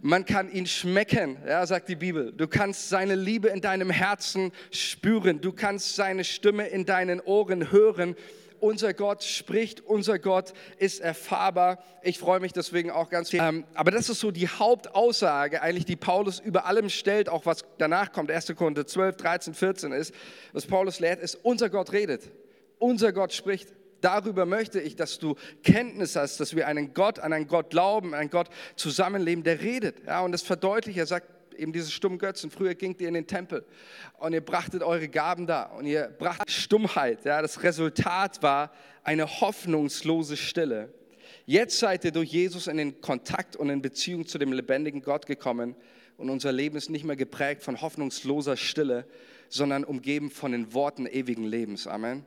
Man 0.00 0.24
kann 0.24 0.50
ihn 0.52 0.66
schmecken, 0.66 1.38
ja, 1.46 1.66
sagt 1.66 1.88
die 1.88 1.96
Bibel. 1.96 2.32
Du 2.32 2.46
kannst 2.46 2.88
seine 2.88 3.16
Liebe 3.16 3.48
in 3.48 3.60
deinem 3.60 3.90
Herzen 3.90 4.52
spüren. 4.70 5.40
Du 5.40 5.52
kannst 5.52 5.96
seine 5.96 6.24
Stimme 6.24 6.68
in 6.68 6.84
deinen 6.84 7.20
Ohren 7.20 7.72
hören. 7.72 8.14
Unser 8.60 8.94
Gott 8.94 9.22
spricht, 9.22 9.80
unser 9.80 10.18
Gott 10.18 10.52
ist 10.78 11.00
erfahrbar. 11.00 11.82
Ich 12.02 12.18
freue 12.18 12.40
mich 12.40 12.52
deswegen 12.52 12.90
auch 12.90 13.08
ganz 13.08 13.30
viel. 13.30 13.40
Ähm, 13.40 13.64
aber 13.74 13.90
das 13.90 14.08
ist 14.08 14.20
so 14.20 14.30
die 14.30 14.48
Hauptaussage, 14.48 15.62
eigentlich, 15.62 15.84
die 15.84 15.96
Paulus 15.96 16.40
über 16.40 16.66
allem 16.66 16.88
stellt, 16.88 17.28
auch 17.28 17.46
was 17.46 17.64
danach 17.78 18.12
kommt. 18.12 18.30
1. 18.30 18.54
Korinther 18.56 18.86
12, 18.86 19.16
13, 19.16 19.54
14 19.54 19.92
ist, 19.92 20.14
was 20.52 20.66
Paulus 20.66 21.00
lehrt, 21.00 21.20
ist, 21.20 21.36
unser 21.42 21.70
Gott 21.70 21.92
redet. 21.92 22.30
Unser 22.78 23.12
Gott 23.12 23.32
spricht. 23.32 23.68
Darüber 24.00 24.46
möchte 24.46 24.80
ich, 24.80 24.94
dass 24.94 25.18
du 25.18 25.34
Kenntnis 25.64 26.14
hast, 26.14 26.38
dass 26.38 26.54
wir 26.54 26.68
einen 26.68 26.94
Gott, 26.94 27.18
an 27.18 27.32
einen 27.32 27.48
Gott 27.48 27.70
glauben, 27.70 28.14
einen 28.14 28.30
Gott 28.30 28.48
zusammenleben, 28.76 29.42
der 29.42 29.60
redet. 29.60 30.06
Ja, 30.06 30.20
und 30.20 30.30
das 30.32 30.42
verdeutlicht, 30.42 30.98
er 30.98 31.06
sagt 31.06 31.26
eben 31.58 31.72
diese 31.72 31.90
stummen 31.90 32.18
Götzen. 32.18 32.50
Früher 32.50 32.74
gingt 32.74 33.00
ihr 33.00 33.08
in 33.08 33.14
den 33.14 33.26
Tempel 33.26 33.64
und 34.18 34.32
ihr 34.32 34.40
brachtet 34.40 34.82
eure 34.82 35.08
Gaben 35.08 35.46
da 35.46 35.64
und 35.64 35.86
ihr 35.86 36.14
brachtet 36.18 36.50
Stummheit. 36.50 37.24
Ja, 37.24 37.42
das 37.42 37.62
Resultat 37.62 38.42
war 38.42 38.72
eine 39.04 39.40
hoffnungslose 39.40 40.36
Stille. 40.36 40.92
Jetzt 41.46 41.78
seid 41.78 42.04
ihr 42.04 42.12
durch 42.12 42.30
Jesus 42.30 42.66
in 42.66 42.76
den 42.76 43.00
Kontakt 43.00 43.56
und 43.56 43.70
in 43.70 43.82
Beziehung 43.82 44.26
zu 44.26 44.38
dem 44.38 44.52
lebendigen 44.52 45.02
Gott 45.02 45.26
gekommen 45.26 45.74
und 46.16 46.30
unser 46.30 46.52
Leben 46.52 46.76
ist 46.76 46.90
nicht 46.90 47.04
mehr 47.04 47.16
geprägt 47.16 47.62
von 47.62 47.80
hoffnungsloser 47.80 48.56
Stille, 48.56 49.06
sondern 49.48 49.84
umgeben 49.84 50.30
von 50.30 50.52
den 50.52 50.74
Worten 50.74 51.06
ewigen 51.06 51.44
Lebens. 51.44 51.86
Amen 51.86 52.24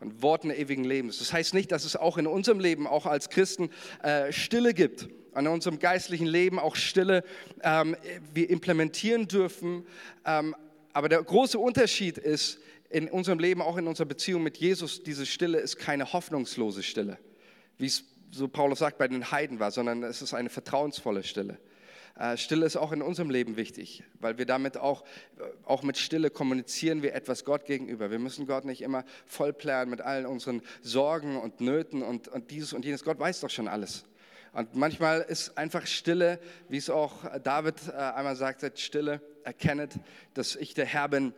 und 0.00 0.22
Worten 0.22 0.50
ewigen 0.50 0.84
Lebens. 0.84 1.18
Das 1.18 1.32
heißt 1.32 1.54
nicht, 1.54 1.72
dass 1.72 1.84
es 1.84 1.96
auch 1.96 2.18
in 2.18 2.26
unserem 2.26 2.60
Leben, 2.60 2.86
auch 2.86 3.06
als 3.06 3.30
Christen, 3.30 3.70
äh, 4.02 4.32
Stille 4.32 4.74
gibt. 4.74 5.08
An 5.34 5.46
unserem 5.46 5.78
geistlichen 5.78 6.26
Leben 6.26 6.58
auch 6.58 6.76
Stille 6.76 7.24
ähm, 7.62 7.96
wir 8.32 8.50
implementieren 8.50 9.28
dürfen. 9.28 9.86
Ähm, 10.24 10.54
aber 10.92 11.08
der 11.08 11.22
große 11.22 11.58
Unterschied 11.58 12.18
ist, 12.18 12.60
in 12.90 13.08
unserem 13.08 13.40
Leben, 13.40 13.60
auch 13.60 13.76
in 13.76 13.88
unserer 13.88 14.06
Beziehung 14.06 14.44
mit 14.44 14.56
Jesus, 14.56 15.02
diese 15.02 15.26
Stille 15.26 15.58
ist 15.58 15.78
keine 15.78 16.12
hoffnungslose 16.12 16.84
Stille, 16.84 17.18
wie 17.76 17.86
es 17.86 18.04
so 18.30 18.46
Paulus 18.46 18.78
sagt 18.78 18.98
bei 18.98 19.08
den 19.08 19.32
Heiden 19.32 19.58
war, 19.58 19.70
sondern 19.70 20.02
es 20.04 20.22
ist 20.22 20.34
eine 20.34 20.48
vertrauensvolle 20.48 21.24
Stille. 21.24 21.58
Äh, 22.16 22.36
Stille 22.36 22.64
ist 22.64 22.76
auch 22.76 22.92
in 22.92 23.02
unserem 23.02 23.30
Leben 23.30 23.56
wichtig, 23.56 24.04
weil 24.20 24.38
wir 24.38 24.46
damit 24.46 24.76
auch, 24.76 25.02
äh, 25.38 25.42
auch 25.64 25.82
mit 25.82 25.98
Stille 25.98 26.30
kommunizieren 26.30 27.02
wir 27.02 27.14
etwas 27.14 27.44
Gott 27.44 27.64
gegenüber. 27.64 28.10
Wir 28.10 28.20
müssen 28.20 28.46
Gott 28.46 28.64
nicht 28.64 28.82
immer 28.82 29.04
vollplären 29.26 29.90
mit 29.90 30.00
allen 30.00 30.26
unseren 30.26 30.62
Sorgen 30.82 31.36
und 31.36 31.60
Nöten 31.60 32.02
und, 32.02 32.28
und 32.28 32.50
dieses 32.52 32.72
und 32.72 32.84
jenes. 32.84 33.02
Gott 33.04 33.18
weiß 33.18 33.40
doch 33.40 33.50
schon 33.50 33.66
alles. 33.66 34.04
Und 34.54 34.74
manchmal 34.76 35.20
ist 35.20 35.58
einfach 35.58 35.86
Stille, 35.86 36.38
wie 36.68 36.76
es 36.76 36.88
auch 36.88 37.12
David 37.42 37.74
äh, 37.88 37.92
einmal 37.92 38.36
sagt, 38.36 38.60
seid 38.60 38.78
Stille, 38.78 39.20
erkennet, 39.42 39.94
dass 40.32 40.56
ich 40.56 40.74
der 40.74 40.86
Herr 40.86 41.08
bin. 41.08 41.34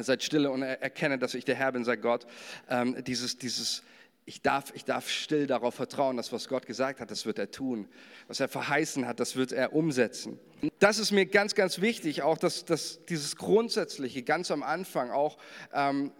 Seid 0.00 0.22
stille 0.22 0.50
und 0.52 0.62
erkenne, 0.62 1.18
dass 1.18 1.34
ich 1.34 1.44
der 1.44 1.56
Herr 1.56 1.72
bin, 1.72 1.84
sagt 1.84 2.02
Gott. 2.02 2.24
Ähm, 2.70 3.02
dieses, 3.04 3.36
dieses 3.38 3.82
ich 4.24 4.40
darf, 4.40 4.72
ich 4.74 4.84
darf 4.84 5.08
still 5.08 5.48
darauf 5.48 5.74
vertrauen, 5.74 6.16
dass 6.16 6.32
was 6.32 6.48
Gott 6.48 6.66
gesagt 6.66 7.00
hat, 7.00 7.10
das 7.10 7.26
wird 7.26 7.40
er 7.40 7.50
tun. 7.50 7.88
Was 8.28 8.38
er 8.38 8.48
verheißen 8.48 9.06
hat, 9.06 9.18
das 9.18 9.34
wird 9.34 9.50
er 9.50 9.72
umsetzen. 9.74 10.38
Das 10.78 11.00
ist 11.00 11.10
mir 11.10 11.26
ganz, 11.26 11.56
ganz 11.56 11.80
wichtig, 11.80 12.22
auch 12.22 12.38
dass, 12.38 12.64
dass 12.64 13.04
dieses 13.06 13.36
Grundsätzliche 13.36 14.22
ganz 14.22 14.52
am 14.52 14.62
Anfang 14.62 15.10
auch 15.10 15.38
ähm, 15.74 16.12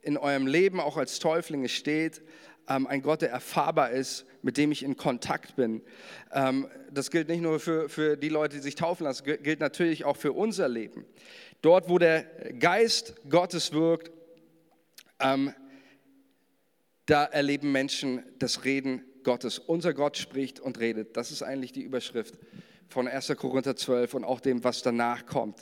in 0.00 0.16
eurem 0.16 0.46
Leben, 0.46 0.80
auch 0.80 0.96
als 0.96 1.18
Täuflinge 1.18 1.68
steht, 1.68 2.22
ähm, 2.68 2.86
ein 2.86 3.02
Gott, 3.02 3.22
der 3.22 3.30
erfahrbar 3.30 3.90
ist, 3.90 4.26
mit 4.42 4.56
dem 4.56 4.72
ich 4.72 4.82
in 4.82 4.96
Kontakt 4.96 5.56
bin. 5.56 5.82
Ähm, 6.32 6.68
das 6.90 7.10
gilt 7.10 7.28
nicht 7.28 7.40
nur 7.40 7.60
für, 7.60 7.88
für 7.88 8.16
die 8.16 8.28
Leute, 8.28 8.56
die 8.56 8.62
sich 8.62 8.74
taufen 8.74 9.04
lassen, 9.04 9.24
gilt 9.24 9.60
natürlich 9.60 10.04
auch 10.04 10.16
für 10.16 10.32
unser 10.32 10.68
Leben. 10.68 11.04
Dort, 11.62 11.88
wo 11.88 11.98
der 11.98 12.24
Geist 12.58 13.14
Gottes 13.28 13.72
wirkt, 13.72 14.10
ähm, 15.20 15.52
da 17.06 17.24
erleben 17.24 17.72
Menschen 17.72 18.22
das 18.38 18.64
Reden 18.64 19.04
Gottes. 19.22 19.58
Unser 19.58 19.94
Gott 19.94 20.16
spricht 20.16 20.60
und 20.60 20.78
redet. 20.78 21.16
Das 21.16 21.30
ist 21.30 21.42
eigentlich 21.42 21.72
die 21.72 21.82
Überschrift 21.82 22.34
von 22.88 23.08
1. 23.08 23.32
Korinther 23.36 23.76
12 23.76 24.14
und 24.14 24.24
auch 24.24 24.40
dem, 24.40 24.64
was 24.64 24.82
danach 24.82 25.26
kommt. 25.26 25.58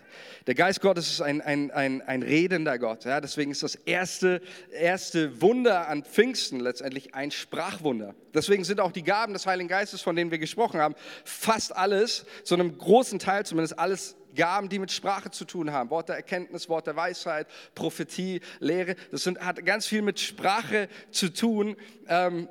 Der 0.47 0.55
Geist 0.55 0.81
Gottes 0.81 1.11
ist 1.11 1.21
ein, 1.21 1.41
ein, 1.41 1.71
ein, 1.71 2.03
ein 2.03 2.23
redender 2.23 2.79
Gott. 2.79 3.05
Ja? 3.05 3.21
Deswegen 3.21 3.51
ist 3.51 3.63
das 3.63 3.75
erste, 3.75 4.41
erste 4.71 5.41
Wunder 5.41 5.89
an 5.89 6.05
Pfingsten 6.05 6.61
letztendlich 6.61 7.15
ein 7.15 7.31
Sprachwunder. 7.31 8.15
Deswegen 8.33 8.65
sind 8.65 8.81
auch 8.81 8.93
die 8.93 9.05
Gaben 9.05 9.33
des 9.33 9.47
Heiligen 9.47 9.69
Geistes, 9.69 10.03
von 10.03 10.17
denen 10.17 10.31
wir 10.31 10.39
gesprochen 10.39 10.81
haben, 10.81 10.95
fast 11.25 11.75
alles, 11.75 12.27
zu 12.45 12.55
einem 12.55 12.77
großen 12.77 13.19
Teil 13.19 13.47
zumindest 13.47 13.79
alles 13.79 14.17
Gaben, 14.35 14.69
die 14.69 14.79
mit 14.79 14.91
Sprache 14.91 15.31
zu 15.31 15.45
tun 15.45 15.73
haben. 15.73 15.91
Wort 15.91 16.09
der 16.09 16.17
Erkenntnis, 16.17 16.69
Wort 16.69 16.87
der 16.87 16.97
Weisheit, 16.97 17.47
Prophetie, 17.75 18.41
Lehre. 18.59 18.97
Das 19.11 19.23
sind, 19.23 19.41
hat 19.41 19.65
ganz 19.65 19.87
viel 19.87 20.03
mit 20.03 20.21
Sprache 20.21 20.89
zu 21.11 21.33
tun. 21.33 21.77
Ähm, 22.09 22.49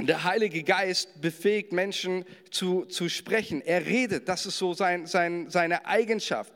der 0.00 0.24
Heilige 0.24 0.62
Geist 0.62 1.20
befähigt 1.20 1.72
Menschen 1.72 2.24
zu, 2.50 2.84
zu 2.84 3.08
sprechen. 3.08 3.62
Er 3.62 3.86
redet, 3.86 4.28
das 4.28 4.44
ist 4.46 4.58
so 4.58 4.74
sein, 4.74 5.06
sein, 5.06 5.48
seine 5.48 5.86
Eigenschaft. 5.86 6.52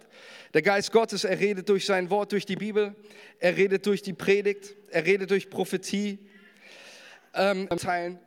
Der 0.53 0.63
Geist 0.63 0.93
Gottes, 0.93 1.25
er 1.25 1.39
redet 1.39 1.69
durch 1.69 1.87
sein 1.87 2.11
Wort, 2.11 2.33
durch 2.33 2.45
die 2.45 2.57
Bibel, 2.57 2.95
er 3.39 3.57
redet 3.57 3.87
durch 3.87 4.03
die 4.03 4.13
Predigt, 4.13 4.75
er 4.91 5.07
redet 5.07 5.31
durch 5.31 5.49
Prophetie. 5.49 6.19
Ähm, 7.33 7.69
teilen. 7.69 8.19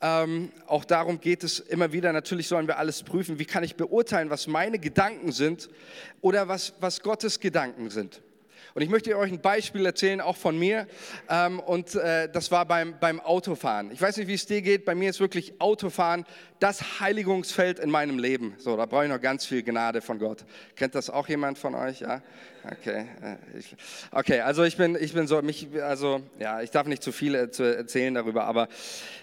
Ähm, 0.00 0.50
auch 0.66 0.86
darum 0.86 1.20
geht 1.20 1.44
es 1.44 1.60
immer 1.60 1.92
wieder. 1.92 2.12
Natürlich 2.12 2.48
sollen 2.48 2.66
wir 2.66 2.78
alles 2.78 3.02
prüfen. 3.02 3.38
Wie 3.38 3.44
kann 3.44 3.62
ich 3.62 3.76
beurteilen, 3.76 4.30
was 4.30 4.46
meine 4.46 4.78
Gedanken 4.78 5.30
sind 5.30 5.68
oder 6.22 6.48
was, 6.48 6.72
was 6.80 7.02
Gottes 7.02 7.38
Gedanken 7.38 7.90
sind? 7.90 8.22
Und 8.74 8.82
ich 8.82 8.88
möchte 8.88 9.16
euch 9.16 9.32
ein 9.32 9.40
Beispiel 9.40 9.84
erzählen, 9.86 10.20
auch 10.20 10.36
von 10.36 10.58
mir. 10.58 10.86
Ähm, 11.28 11.60
und 11.60 11.94
äh, 11.94 12.28
das 12.30 12.50
war 12.50 12.66
beim, 12.66 12.94
beim 12.98 13.20
Autofahren. 13.20 13.90
Ich 13.92 14.00
weiß 14.00 14.16
nicht, 14.16 14.28
wie 14.28 14.34
es 14.34 14.46
dir 14.46 14.62
geht. 14.62 14.84
Bei 14.84 14.94
mir 14.94 15.10
ist 15.10 15.20
wirklich 15.20 15.60
Autofahren 15.60 16.24
das 16.60 17.00
Heiligungsfeld 17.00 17.78
in 17.78 17.90
meinem 17.90 18.18
Leben. 18.18 18.54
So, 18.58 18.76
da 18.76 18.86
brauche 18.86 19.04
ich 19.04 19.10
noch 19.10 19.20
ganz 19.20 19.46
viel 19.46 19.62
Gnade 19.62 20.02
von 20.02 20.18
Gott. 20.18 20.44
Kennt 20.76 20.94
das 20.94 21.08
auch 21.08 21.26
jemand 21.28 21.58
von 21.58 21.74
euch? 21.74 22.00
Ja? 22.00 22.22
Okay. 22.64 23.06
Äh, 23.22 23.36
okay, 24.12 24.40
also 24.40 24.62
ich 24.64 24.76
bin, 24.76 24.96
ich 25.00 25.14
bin 25.14 25.26
so, 25.26 25.40
mich, 25.40 25.68
also, 25.82 26.20
ja, 26.38 26.60
ich 26.60 26.70
darf 26.70 26.86
nicht 26.86 27.02
zu 27.02 27.12
viel 27.12 27.34
äh, 27.34 27.48
erzählen 27.58 28.12
darüber, 28.12 28.44
aber 28.44 28.68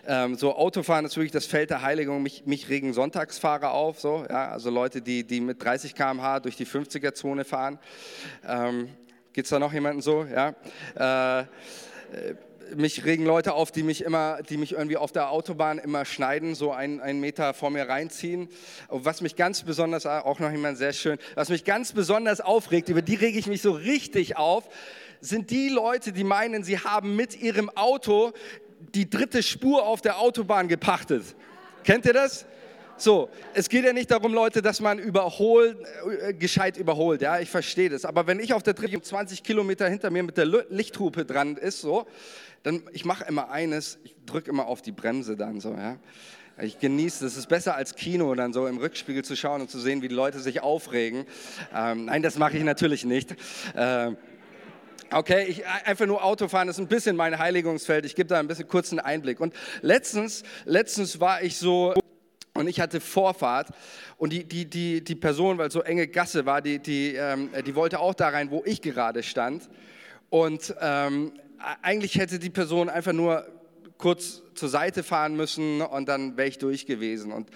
ähm, 0.07 0.35
so 0.35 0.55
Autofahren 0.55 1.05
ist 1.05 1.15
wirklich 1.15 1.31
das 1.31 1.45
Feld 1.45 1.69
der 1.69 1.83
Heiligung. 1.83 2.23
Mich, 2.23 2.47
mich 2.47 2.69
regen 2.69 2.93
Sonntagsfahrer 2.93 3.71
auf, 3.71 3.99
so, 3.99 4.25
ja, 4.27 4.49
also 4.49 4.71
Leute, 4.71 5.01
die, 5.01 5.23
die 5.23 5.39
mit 5.39 5.63
30 5.63 5.93
km/h 5.93 6.39
durch 6.39 6.55
die 6.55 6.65
50er-Zone 6.65 7.45
fahren. 7.45 7.77
Ähm, 8.47 8.89
Geht 9.37 9.45
es 9.45 9.51
da 9.51 9.59
noch 9.59 9.71
jemanden 9.71 10.01
so? 10.01 10.25
Ja. 10.25 10.55
Äh, 10.95 11.45
mich 12.75 13.05
regen 13.05 13.23
Leute 13.23 13.53
auf, 13.53 13.71
die 13.71 13.83
mich 13.83 14.03
immer, 14.03 14.41
die 14.41 14.57
mich 14.57 14.71
irgendwie 14.71 14.97
auf 14.97 15.11
der 15.11 15.29
Autobahn 15.29 15.77
immer 15.77 16.05
schneiden, 16.05 16.55
so 16.55 16.71
einen, 16.71 16.99
einen 17.01 17.19
Meter 17.19 17.53
vor 17.53 17.69
mir 17.69 17.87
reinziehen. 17.87 18.49
Und 18.87 19.05
was 19.05 19.21
mich 19.21 19.35
ganz 19.35 19.61
besonders, 19.61 20.07
auch 20.07 20.39
noch 20.39 20.49
jemand 20.49 20.79
sehr 20.79 20.91
schön, 20.91 21.19
was 21.35 21.49
mich 21.49 21.65
ganz 21.65 21.91
besonders 21.91 22.41
aufregt, 22.41 22.89
über 22.89 23.03
die 23.03 23.13
rege 23.13 23.37
ich 23.37 23.45
mich 23.45 23.61
so 23.61 23.73
richtig 23.73 24.37
auf, 24.37 24.63
sind 25.21 25.51
die 25.51 25.69
Leute, 25.69 26.13
die 26.13 26.23
meinen, 26.23 26.63
sie 26.63 26.79
haben 26.79 27.15
mit 27.15 27.39
ihrem 27.39 27.69
Auto 27.69 28.33
die 28.95 29.07
dritte 29.07 29.43
Spur 29.43 29.85
auf 29.85 30.01
der 30.01 30.17
Autobahn 30.17 30.67
gepachtet. 30.67 31.35
Kennt 31.83 32.07
ihr 32.07 32.13
das? 32.13 32.47
So, 32.99 33.29
es 33.53 33.69
geht 33.69 33.85
ja 33.85 33.93
nicht 33.93 34.09
darum, 34.09 34.33
Leute, 34.33 34.63
dass 34.63 34.81
man 34.81 34.97
überholt, 34.97 35.77
äh, 36.21 36.33
gescheit 36.33 36.77
überholt, 36.77 37.21
ja, 37.21 37.39
ich 37.39 37.49
verstehe 37.49 37.89
das. 37.89 38.05
Aber 38.05 38.25
wenn 38.25 38.39
ich 38.39 38.53
auf 38.53 38.63
der 38.63 38.73
Tritte 38.73 38.99
20 38.99 39.43
Kilometer 39.43 39.87
hinter 39.87 40.09
mir 40.09 40.23
mit 40.23 40.35
der 40.35 40.45
Lichthupe 40.45 41.23
dran 41.23 41.57
ist, 41.57 41.81
so, 41.81 42.07
dann, 42.63 42.81
ich 42.93 43.05
mache 43.05 43.25
immer 43.25 43.51
eines, 43.51 43.99
ich 44.03 44.15
drücke 44.25 44.49
immer 44.49 44.65
auf 44.65 44.81
die 44.81 44.91
Bremse 44.91 45.37
dann 45.37 45.59
so, 45.59 45.73
ja. 45.73 45.97
Ich 46.59 46.79
genieße. 46.79 47.23
Es 47.23 47.37
ist 47.37 47.47
besser 47.49 47.75
als 47.75 47.93
Kino, 47.93 48.33
dann 48.33 48.51
so 48.51 48.65
im 48.65 48.79
Rückspiegel 48.79 49.23
zu 49.23 49.35
schauen 49.35 49.61
und 49.61 49.69
zu 49.69 49.79
sehen, 49.79 50.01
wie 50.01 50.07
die 50.07 50.15
Leute 50.15 50.39
sich 50.39 50.63
aufregen. 50.63 51.25
Ähm, 51.71 52.05
nein, 52.05 52.23
das 52.23 52.39
mache 52.39 52.57
ich 52.57 52.63
natürlich 52.63 53.05
nicht. 53.05 53.35
Ähm, 53.75 54.17
Okay, 55.09 55.45
ich, 55.47 55.65
einfach 55.65 56.05
nur 56.05 56.21
Autofahren 56.21 56.67
ist 56.67 56.79
ein 56.79 56.87
bisschen 56.87 57.15
mein 57.15 57.39
Heiligungsfeld. 57.39 58.03
Ich 58.05 58.13
gebe 58.13 58.27
da 58.27 58.39
ein 58.41 58.47
bisschen 58.47 58.67
kurzen 58.67 58.99
Einblick. 58.99 59.39
Und 59.39 59.53
letztens, 59.81 60.43
letztens 60.65 61.21
war 61.21 61.41
ich 61.41 61.55
so 61.55 61.93
und 62.57 62.67
ich 62.67 62.79
hatte 62.79 62.99
Vorfahrt 62.99 63.69
und 64.17 64.33
die, 64.33 64.43
die, 64.43 64.65
die, 64.65 65.03
die 65.03 65.15
Person, 65.15 65.57
weil 65.57 65.67
es 65.67 65.73
so 65.73 65.81
enge 65.81 66.07
Gasse 66.07 66.45
war, 66.45 66.61
die, 66.61 66.79
die, 66.79 67.15
ähm, 67.15 67.49
die 67.65 67.75
wollte 67.75 67.99
auch 67.99 68.13
da 68.13 68.29
rein, 68.29 68.51
wo 68.51 68.63
ich 68.65 68.81
gerade 68.81 69.23
stand. 69.23 69.69
Und 70.29 70.75
ähm, 70.81 71.31
eigentlich 71.81 72.17
hätte 72.17 72.39
die 72.39 72.49
Person 72.49 72.89
einfach 72.89 73.13
nur 73.13 73.45
kurz 73.97 74.41
zur 74.55 74.69
Seite 74.69 75.03
fahren 75.03 75.35
müssen 75.35 75.81
und 75.81 76.07
dann 76.07 76.37
wäre 76.37 76.47
ich 76.47 76.57
durch 76.57 76.85
gewesen. 76.85 77.31
Und 77.31 77.49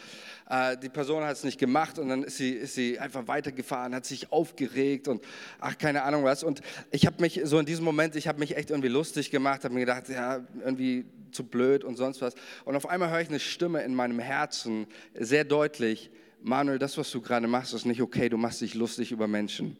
äh, 0.49 0.77
die 0.77 0.89
Person 0.89 1.23
hat 1.23 1.33
es 1.33 1.43
nicht 1.43 1.59
gemacht 1.59 1.99
und 1.99 2.09
dann 2.09 2.23
ist 2.23 2.37
sie, 2.37 2.51
ist 2.51 2.75
sie 2.75 2.99
einfach 2.99 3.27
weitergefahren, 3.27 3.95
hat 3.95 4.05
sich 4.05 4.31
aufgeregt 4.31 5.07
und 5.07 5.23
ach, 5.59 5.77
keine 5.77 6.03
Ahnung 6.03 6.23
was. 6.23 6.43
Und 6.43 6.61
ich 6.91 7.05
habe 7.05 7.21
mich 7.21 7.41
so 7.43 7.59
in 7.59 7.65
diesem 7.65 7.85
Moment, 7.85 8.15
ich 8.15 8.27
habe 8.27 8.39
mich 8.39 8.55
echt 8.55 8.69
irgendwie 8.69 8.89
lustig 8.89 9.31
gemacht, 9.31 9.63
habe 9.63 9.73
mir 9.73 9.81
gedacht, 9.81 10.09
ja, 10.09 10.45
irgendwie 10.63 11.05
zu 11.31 11.45
blöd 11.45 11.83
und 11.83 11.95
sonst 11.95 12.21
was. 12.21 12.35
Und 12.65 12.75
auf 12.75 12.87
einmal 12.87 13.09
höre 13.09 13.21
ich 13.21 13.29
eine 13.29 13.39
Stimme 13.39 13.81
in 13.83 13.95
meinem 13.95 14.19
Herzen 14.19 14.87
sehr 15.13 15.43
deutlich, 15.43 16.11
Manuel, 16.43 16.79
das, 16.79 16.97
was 16.97 17.11
du 17.11 17.21
gerade 17.21 17.47
machst, 17.47 17.73
ist 17.73 17.85
nicht 17.85 18.01
okay, 18.01 18.27
du 18.27 18.37
machst 18.37 18.61
dich 18.61 18.73
lustig 18.73 19.11
über 19.11 19.27
Menschen. 19.27 19.77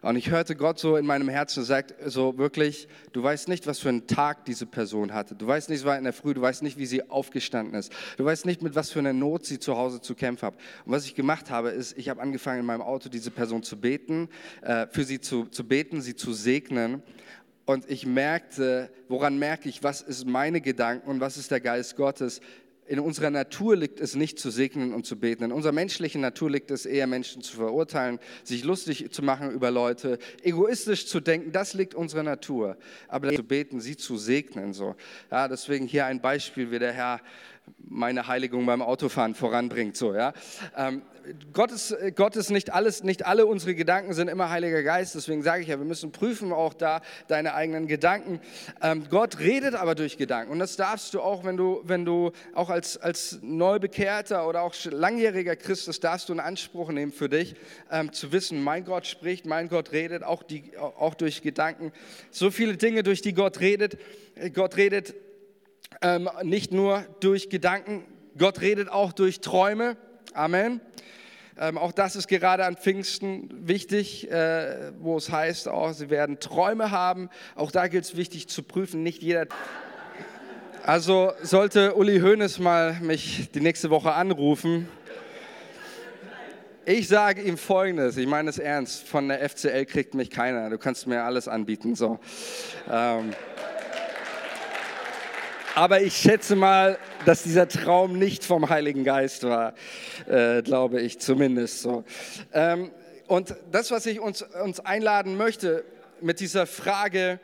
Und 0.00 0.16
ich 0.16 0.30
hörte 0.30 0.56
Gott 0.56 0.78
so 0.78 0.96
in 0.96 1.06
meinem 1.06 1.28
Herzen 1.28 1.64
sagt 1.64 1.94
so 2.06 2.38
wirklich, 2.38 2.88
du 3.12 3.22
weißt 3.22 3.48
nicht, 3.48 3.66
was 3.66 3.78
für 3.78 3.88
einen 3.90 4.06
Tag 4.06 4.44
diese 4.44 4.66
Person 4.66 5.12
hatte. 5.12 5.34
Du 5.34 5.46
weißt 5.46 5.68
nicht, 5.68 5.80
es 5.80 5.84
war 5.84 5.98
in 5.98 6.04
der 6.04 6.12
Früh, 6.12 6.34
du 6.34 6.40
weißt 6.40 6.62
nicht, 6.62 6.78
wie 6.78 6.86
sie 6.86 7.08
aufgestanden 7.08 7.74
ist. 7.74 7.92
Du 8.16 8.24
weißt 8.24 8.46
nicht, 8.46 8.62
mit 8.62 8.74
was 8.74 8.90
für 8.90 8.98
einer 8.98 9.12
Not 9.12 9.46
sie 9.46 9.58
zu 9.58 9.76
Hause 9.76 10.00
zu 10.00 10.14
kämpfen 10.14 10.46
hat. 10.46 10.54
Und 10.84 10.92
was 10.92 11.04
ich 11.04 11.14
gemacht 11.14 11.50
habe, 11.50 11.70
ist, 11.70 11.96
ich 11.98 12.08
habe 12.08 12.20
angefangen 12.20 12.60
in 12.60 12.66
meinem 12.66 12.82
Auto 12.82 13.08
diese 13.08 13.30
Person 13.30 13.62
zu 13.62 13.78
beten, 13.78 14.28
äh, 14.62 14.86
für 14.90 15.04
sie 15.04 15.20
zu, 15.20 15.44
zu 15.46 15.66
beten, 15.66 16.00
sie 16.00 16.16
zu 16.16 16.32
segnen. 16.32 17.02
Und 17.64 17.88
ich 17.88 18.06
merkte, 18.06 18.90
woran 19.08 19.38
merke 19.38 19.68
ich, 19.68 19.82
was 19.82 20.00
ist 20.00 20.26
meine 20.26 20.60
Gedanken 20.60 21.08
und 21.08 21.20
was 21.20 21.36
ist 21.36 21.50
der 21.50 21.60
Geist 21.60 21.96
Gottes? 21.96 22.40
In 22.92 23.00
unserer 23.00 23.30
Natur 23.30 23.74
liegt 23.74 24.00
es 24.00 24.16
nicht 24.16 24.38
zu 24.38 24.50
segnen 24.50 24.92
und 24.92 25.06
zu 25.06 25.18
beten. 25.18 25.44
In 25.44 25.52
unserer 25.52 25.72
menschlichen 25.72 26.20
Natur 26.20 26.50
liegt 26.50 26.70
es 26.70 26.84
eher, 26.84 27.06
Menschen 27.06 27.40
zu 27.40 27.56
verurteilen, 27.56 28.18
sich 28.44 28.64
lustig 28.64 29.10
zu 29.10 29.22
machen 29.22 29.50
über 29.50 29.70
Leute, 29.70 30.18
egoistisch 30.42 31.06
zu 31.06 31.20
denken. 31.20 31.52
Das 31.52 31.72
liegt 31.72 31.94
unserer 31.94 32.22
Natur. 32.22 32.76
Aber 33.08 33.32
zu 33.32 33.44
beten, 33.44 33.80
sie 33.80 33.96
zu 33.96 34.18
segnen, 34.18 34.74
so. 34.74 34.94
Ja, 35.30 35.48
deswegen 35.48 35.86
hier 35.86 36.04
ein 36.04 36.20
Beispiel, 36.20 36.70
wie 36.70 36.78
der 36.78 36.92
Herr 36.92 37.22
meine 37.92 38.26
Heiligung 38.26 38.66
beim 38.66 38.82
Autofahren 38.82 39.34
voranbringt. 39.34 39.96
So, 39.96 40.14
ja? 40.14 40.32
Ähm, 40.76 41.02
Gott, 41.52 41.70
ist, 41.70 41.94
Gott 42.16 42.34
ist 42.36 42.50
nicht 42.50 42.72
alles, 42.72 43.04
nicht 43.04 43.26
alle 43.26 43.46
unsere 43.46 43.74
Gedanken 43.74 44.12
sind 44.12 44.28
immer 44.28 44.50
Heiliger 44.50 44.82
Geist. 44.82 45.14
Deswegen 45.14 45.42
sage 45.42 45.62
ich 45.62 45.68
ja, 45.68 45.78
wir 45.78 45.84
müssen 45.84 46.10
prüfen 46.10 46.52
auch 46.52 46.74
da 46.74 47.00
deine 47.28 47.54
eigenen 47.54 47.86
Gedanken. 47.86 48.40
Ähm, 48.80 49.04
Gott 49.08 49.38
redet 49.38 49.74
aber 49.74 49.94
durch 49.94 50.16
Gedanken. 50.16 50.52
Und 50.52 50.58
das 50.58 50.76
darfst 50.76 51.14
du 51.14 51.20
auch, 51.20 51.44
wenn 51.44 51.56
du, 51.56 51.82
wenn 51.84 52.04
du 52.04 52.32
auch 52.54 52.70
als, 52.70 52.96
als 52.96 53.38
Neubekehrter 53.42 54.48
oder 54.48 54.62
auch 54.62 54.74
langjähriger 54.84 55.54
Christ, 55.54 55.86
das 55.86 56.00
darfst 56.00 56.28
du 56.28 56.32
in 56.32 56.40
Anspruch 56.40 56.90
nehmen 56.90 57.12
für 57.12 57.28
dich, 57.28 57.54
ähm, 57.90 58.12
zu 58.12 58.32
wissen, 58.32 58.62
mein 58.62 58.84
Gott 58.84 59.06
spricht, 59.06 59.46
mein 59.46 59.68
Gott 59.68 59.92
redet, 59.92 60.24
auch, 60.24 60.42
die, 60.42 60.76
auch 60.76 61.14
durch 61.14 61.42
Gedanken. 61.42 61.92
So 62.30 62.50
viele 62.50 62.76
Dinge, 62.76 63.02
durch 63.02 63.22
die 63.22 63.34
Gott 63.34 63.60
redet. 63.60 63.98
Gott 64.54 64.76
redet 64.76 65.14
ähm, 66.00 66.28
nicht 66.42 66.72
nur 66.72 67.04
durch 67.20 67.50
Gedanken, 67.50 68.04
Gott 68.38 68.60
redet 68.60 68.88
auch 68.88 69.12
durch 69.12 69.40
Träume. 69.40 69.96
Amen. 70.32 70.80
Ähm, 71.58 71.76
auch 71.76 71.92
das 71.92 72.16
ist 72.16 72.28
gerade 72.28 72.64
an 72.64 72.76
Pfingsten 72.76 73.68
wichtig, 73.68 74.30
äh, 74.30 74.92
wo 74.98 75.18
es 75.18 75.30
heißt, 75.30 75.68
auch, 75.68 75.92
sie 75.92 76.08
werden 76.08 76.40
Träume 76.40 76.90
haben. 76.90 77.28
Auch 77.56 77.70
da 77.70 77.88
gilt 77.88 78.04
es 78.04 78.16
wichtig 78.16 78.48
zu 78.48 78.62
prüfen, 78.62 79.02
nicht 79.02 79.22
jeder. 79.22 79.46
Also 80.84 81.32
sollte 81.42 81.94
Uli 81.94 82.20
Hoeneß 82.20 82.58
mal 82.58 82.98
mich 83.00 83.50
die 83.52 83.60
nächste 83.60 83.90
Woche 83.90 84.12
anrufen. 84.14 84.88
Ich 86.84 87.06
sage 87.06 87.42
ihm 87.42 87.58
Folgendes, 87.58 88.16
ich 88.16 88.26
meine 88.26 88.50
es 88.50 88.58
ernst, 88.58 89.06
von 89.06 89.28
der 89.28 89.48
FCL 89.48 89.84
kriegt 89.84 90.14
mich 90.14 90.30
keiner, 90.30 90.68
du 90.68 90.78
kannst 90.78 91.06
mir 91.06 91.22
alles 91.22 91.46
anbieten. 91.46 91.94
So. 91.94 92.18
Ähm. 92.90 93.32
Aber 95.74 96.02
ich 96.02 96.14
schätze 96.16 96.54
mal, 96.54 96.98
dass 97.24 97.44
dieser 97.44 97.66
Traum 97.66 98.18
nicht 98.18 98.44
vom 98.44 98.68
Heiligen 98.68 99.04
Geist 99.04 99.44
war, 99.44 99.74
äh, 100.28 100.60
glaube 100.62 101.00
ich 101.00 101.18
zumindest 101.18 101.80
so. 101.80 102.04
Ähm, 102.52 102.90
und 103.26 103.54
das, 103.70 103.90
was 103.90 104.04
ich 104.04 104.20
uns, 104.20 104.42
uns 104.42 104.80
einladen 104.80 105.38
möchte 105.38 105.84
mit 106.20 106.40
dieser 106.40 106.66
Frage, 106.66 107.40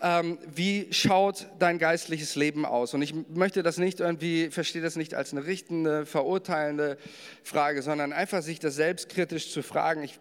ähm, 0.00 0.38
wie 0.54 0.92
schaut 0.92 1.48
dein 1.58 1.78
geistliches 1.78 2.36
Leben 2.36 2.64
aus? 2.64 2.94
Und 2.94 3.02
ich 3.02 3.14
möchte 3.28 3.64
das 3.64 3.78
nicht 3.78 3.98
irgendwie, 3.98 4.50
verstehe 4.50 4.82
das 4.82 4.94
nicht 4.94 5.14
als 5.14 5.32
eine 5.32 5.44
richtende, 5.44 6.06
verurteilende 6.06 6.98
Frage, 7.42 7.82
sondern 7.82 8.12
einfach 8.12 8.42
sich 8.42 8.60
das 8.60 8.76
selbstkritisch 8.76 9.50
zu 9.50 9.62
fragen. 9.62 10.04
Ich 10.04 10.20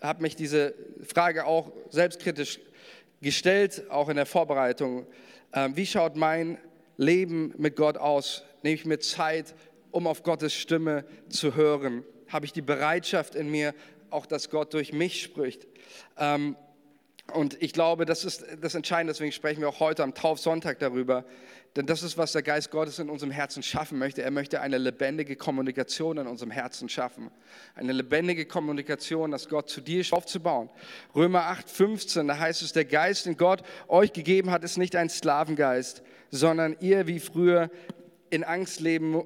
habe 0.00 0.22
mich 0.22 0.34
diese 0.34 0.74
Frage 1.06 1.46
auch 1.46 1.70
selbstkritisch 1.90 2.58
gestellt, 3.22 3.84
auch 3.90 4.08
in 4.08 4.16
der 4.16 4.26
Vorbereitung, 4.26 5.06
äh, 5.52 5.68
wie 5.74 5.86
schaut 5.86 6.16
mein 6.16 6.58
Leben 6.96 7.54
mit 7.58 7.76
Gott 7.76 7.96
aus? 7.96 8.42
Nehme 8.62 8.74
ich 8.74 8.84
mir 8.84 8.98
Zeit, 8.98 9.54
um 9.90 10.06
auf 10.06 10.22
Gottes 10.22 10.54
Stimme 10.54 11.04
zu 11.28 11.54
hören? 11.54 12.04
Habe 12.28 12.46
ich 12.46 12.52
die 12.52 12.62
Bereitschaft 12.62 13.34
in 13.34 13.50
mir, 13.50 13.74
auch 14.10 14.26
dass 14.26 14.50
Gott 14.50 14.74
durch 14.74 14.92
mich 14.92 15.22
spricht? 15.22 15.66
Ähm, 16.18 16.56
und 17.32 17.60
ich 17.60 17.72
glaube, 17.72 18.06
das 18.06 18.24
ist 18.24 18.44
das 18.60 18.74
Entscheidende, 18.74 19.12
deswegen 19.12 19.32
sprechen 19.32 19.60
wir 19.60 19.68
auch 19.68 19.80
heute 19.80 20.04
am 20.04 20.14
Taufsonntag 20.14 20.78
darüber. 20.78 21.24
Denn 21.74 21.84
das 21.84 22.02
ist, 22.02 22.16
was 22.16 22.32
der 22.32 22.42
Geist 22.42 22.70
Gottes 22.70 22.98
in 22.98 23.10
unserem 23.10 23.32
Herzen 23.32 23.62
schaffen 23.62 23.98
möchte. 23.98 24.22
Er 24.22 24.30
möchte 24.30 24.60
eine 24.60 24.78
lebendige 24.78 25.36
Kommunikation 25.36 26.16
in 26.16 26.26
unserem 26.26 26.50
Herzen 26.50 26.88
schaffen. 26.88 27.30
Eine 27.74 27.92
lebendige 27.92 28.46
Kommunikation, 28.46 29.30
dass 29.30 29.48
Gott 29.48 29.68
zu 29.68 29.82
dir 29.82 30.02
aufzubauen. 30.12 30.70
Römer 31.14 31.42
8, 31.46 31.68
15, 31.68 32.28
da 32.28 32.38
heißt 32.38 32.62
es, 32.62 32.72
der 32.72 32.86
Geist, 32.86 33.26
den 33.26 33.36
Gott 33.36 33.62
euch 33.88 34.12
gegeben 34.12 34.50
hat, 34.50 34.64
ist 34.64 34.78
nicht 34.78 34.96
ein 34.96 35.10
Sklavengeist, 35.10 36.02
sondern 36.30 36.76
ihr 36.80 37.06
wie 37.06 37.20
früher 37.20 37.70
in 38.30 38.44
Angst 38.44 38.80
leben 38.80 39.22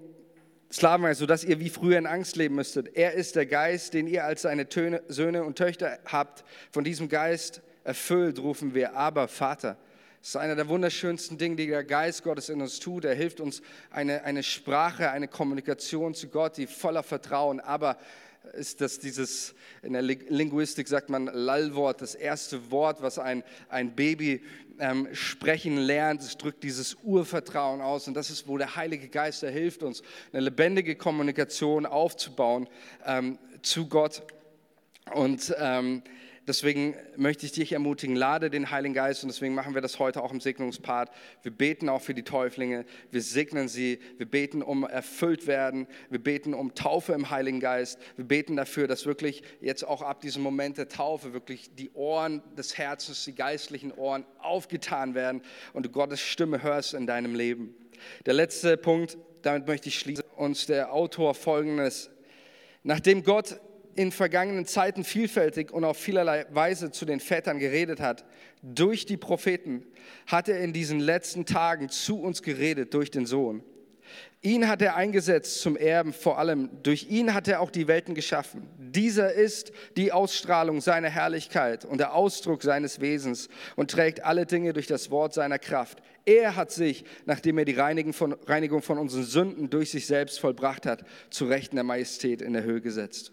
Sklavengeist, 0.73 1.19
sodass 1.19 1.43
ihr 1.43 1.59
wie 1.59 1.69
früher 1.69 1.99
in 1.99 2.07
Angst 2.07 2.37
leben 2.37 2.55
müsstet. 2.55 2.97
Er 2.97 3.15
ist 3.15 3.35
der 3.35 3.47
Geist, 3.47 3.93
den 3.93 4.07
ihr 4.07 4.25
als 4.25 4.43
seine 4.43 4.69
Töne, 4.69 5.03
Söhne 5.09 5.43
und 5.43 5.59
Töchter 5.59 5.99
habt. 6.07 6.45
Von 6.71 6.85
diesem 6.85 7.09
Geist 7.09 7.61
erfüllt 7.83 8.39
rufen 8.39 8.73
wir, 8.73 8.95
aber 8.95 9.27
Vater. 9.27 9.77
Das 10.21 10.31
ist 10.31 10.37
einer 10.37 10.55
der 10.55 10.69
wunderschönsten 10.69 11.39
Dinge, 11.39 11.57
die 11.57 11.67
der 11.67 11.83
Geist 11.83 12.23
Gottes 12.23 12.51
in 12.51 12.61
uns 12.61 12.79
tut. 12.79 13.05
Er 13.05 13.15
hilft 13.15 13.41
uns 13.41 13.63
eine, 13.91 14.23
eine 14.23 14.43
Sprache, 14.43 15.11
eine 15.11 15.29
Kommunikation 15.29 16.15
zu 16.15 16.29
Gott, 16.29 16.57
die 16.57 16.67
voller 16.67 17.03
Vertrauen, 17.03 17.59
aber 17.59 17.97
ist 18.55 18.81
das 18.81 18.99
dieses, 18.99 19.55
in 19.83 19.93
der 19.93 20.03
Linguistik 20.03 20.89
sagt 20.89 21.11
man 21.11 21.27
Lallwort, 21.27 22.01
das 22.01 22.15
erste 22.15 22.71
Wort, 22.71 23.03
was 23.03 23.19
ein, 23.19 23.45
ein 23.69 23.95
Baby 23.95 24.43
ähm, 24.79 25.09
sprechen 25.13 25.77
lernt. 25.77 26.23
Es 26.23 26.37
drückt 26.37 26.65
dieses 26.65 26.97
Urvertrauen 27.03 27.81
aus 27.81 28.09
und 28.09 28.15
das 28.15 28.31
ist, 28.31 28.49
wo 28.49 28.59
der 28.59 28.77
Heilige 28.77 29.09
Geist, 29.09 29.43
der 29.43 29.51
hilft 29.51 29.83
uns, 29.83 30.03
eine 30.33 30.43
lebendige 30.43 30.97
Kommunikation 30.97 31.87
aufzubauen 31.87 32.69
ähm, 33.07 33.39
zu 33.63 33.87
Gott. 33.89 34.23
Und 35.13 35.55
ähm, 35.59 36.03
Deswegen 36.47 36.95
möchte 37.17 37.45
ich 37.45 37.53
dich 37.53 37.73
ermutigen, 37.73 38.17
lade 38.17 38.49
den 38.49 38.71
Heiligen 38.71 38.95
Geist 38.95 39.23
und 39.23 39.29
deswegen 39.29 39.55
machen 39.55 39.75
wir 39.75 39.83
das 39.83 39.99
heute 39.99 40.23
auch 40.23 40.33
im 40.33 40.41
Segnungspart. 40.41 41.11
Wir 41.43 41.53
beten 41.53 41.89
auch 41.89 42.01
für 42.01 42.15
die 42.15 42.23
Täuflinge, 42.23 42.87
wir 43.11 43.21
segnen 43.21 43.69
sie, 43.69 44.01
wir 44.17 44.27
beten 44.27 44.63
um 44.63 44.85
erfüllt 44.85 45.47
werden, 45.47 45.87
wir 46.09 46.19
beten 46.19 46.55
um 46.55 46.75
Taufe 46.75 47.13
im 47.13 47.31
Heiligen 47.31 47.61
Geist, 47.61 47.99
wir 48.17 48.25
beten 48.25 48.57
dafür, 48.57 48.89
dass 48.89 49.05
wirklich 49.05 49.43
jetzt 49.61 49.87
auch 49.87 50.01
ab 50.01 50.23
diesem 50.23 50.43
Moment 50.43 50.79
der 50.79 50.89
Taufe 50.89 51.35
wirklich 51.35 51.75
die 51.75 51.91
Ohren 51.93 52.43
des 52.57 52.79
Herzens, 52.79 53.25
die 53.25 53.35
geistlichen 53.35 53.93
Ohren 53.93 54.25
aufgetan 54.39 55.15
werden 55.15 55.43
und 55.75 55.85
du 55.85 55.91
Gottes 55.91 56.21
Stimme 56.21 56.63
hörst 56.63 56.95
in 56.95 57.07
deinem 57.07 57.35
Leben. 57.35 57.75
Der 58.25 58.33
letzte 58.35 58.79
Punkt, 58.79 59.19
damit 59.43 59.67
möchte 59.67 59.89
ich 59.89 59.99
schließen, 59.99 60.25
uns 60.37 60.67
der 60.67 60.93
Autor 60.93 61.35
folgendes. 61.35 62.11
Nachdem 62.83 63.23
Gott 63.25 63.61
in 63.95 64.13
vergangenen 64.13 64.67
Zeiten 64.67 65.05
vielfältig 65.05 65.73
und 65.73 65.85
auf 65.85 65.97
vielerlei 65.97 66.47
Weise 66.51 66.91
zu 66.91 67.05
den 67.05 67.21
Vätern 67.21 67.59
geredet 67.59 68.01
hat, 68.01 68.25
durch 68.63 69.07
die 69.07 69.17
Propheten, 69.17 69.85
hat 70.27 70.49
er 70.49 70.61
in 70.61 70.73
diesen 70.73 71.01
letzten 71.01 71.47
Tagen 71.47 71.89
zu 71.89 72.21
uns 72.21 72.43
geredet 72.43 72.95
durch 72.95 73.11
den 73.11 73.27
Sohn. 73.27 73.63
Ihn 74.43 74.69
hat 74.69 74.81
er 74.81 74.97
eingesetzt 74.97 75.61
zum 75.61 75.77
Erben, 75.77 76.15
vor 76.15 76.39
allem 76.39 76.71
durch 76.83 77.11
ihn 77.11 77.35
hat 77.35 77.47
er 77.47 77.61
auch 77.61 77.71
die 77.71 77.89
Welten 77.89 78.15
geschaffen. 78.15 78.67
Dieser 78.79 79.35
ist 79.35 79.71
die 79.99 80.13
Ausstrahlung 80.13 80.81
seiner 80.81 81.11
Herrlichkeit 81.11 81.85
und 81.85 81.99
der 81.99 82.15
Ausdruck 82.15 82.63
seines 82.63 83.01
Wesens 83.01 83.51
und 83.77 83.91
trägt 83.91 84.25
alle 84.25 84.47
Dinge 84.47 84.73
durch 84.73 84.87
das 84.87 85.11
Wort 85.11 85.35
seiner 85.35 85.59
Kraft. 85.59 86.03
Er 86.25 86.57
hat 86.57 86.71
sich, 86.71 87.05
nachdem 87.27 87.59
er 87.59 87.67
die 87.67 87.75
Reinigung 87.75 88.13
von, 88.15 88.99
unseren 88.99 89.25
Sünden 89.25 89.69
durch 89.69 89.91
sich 89.91 90.07
selbst 90.07 90.41
vollbracht 90.41 90.87
hat, 90.87 91.05
zu 91.29 91.45
Rechten 91.45 91.77
der 91.77 91.85
Majestät 91.85 92.41
in 92.41 92.55
der 92.55 92.63
Höhe 92.63 92.81
gesetzt. 92.81 93.33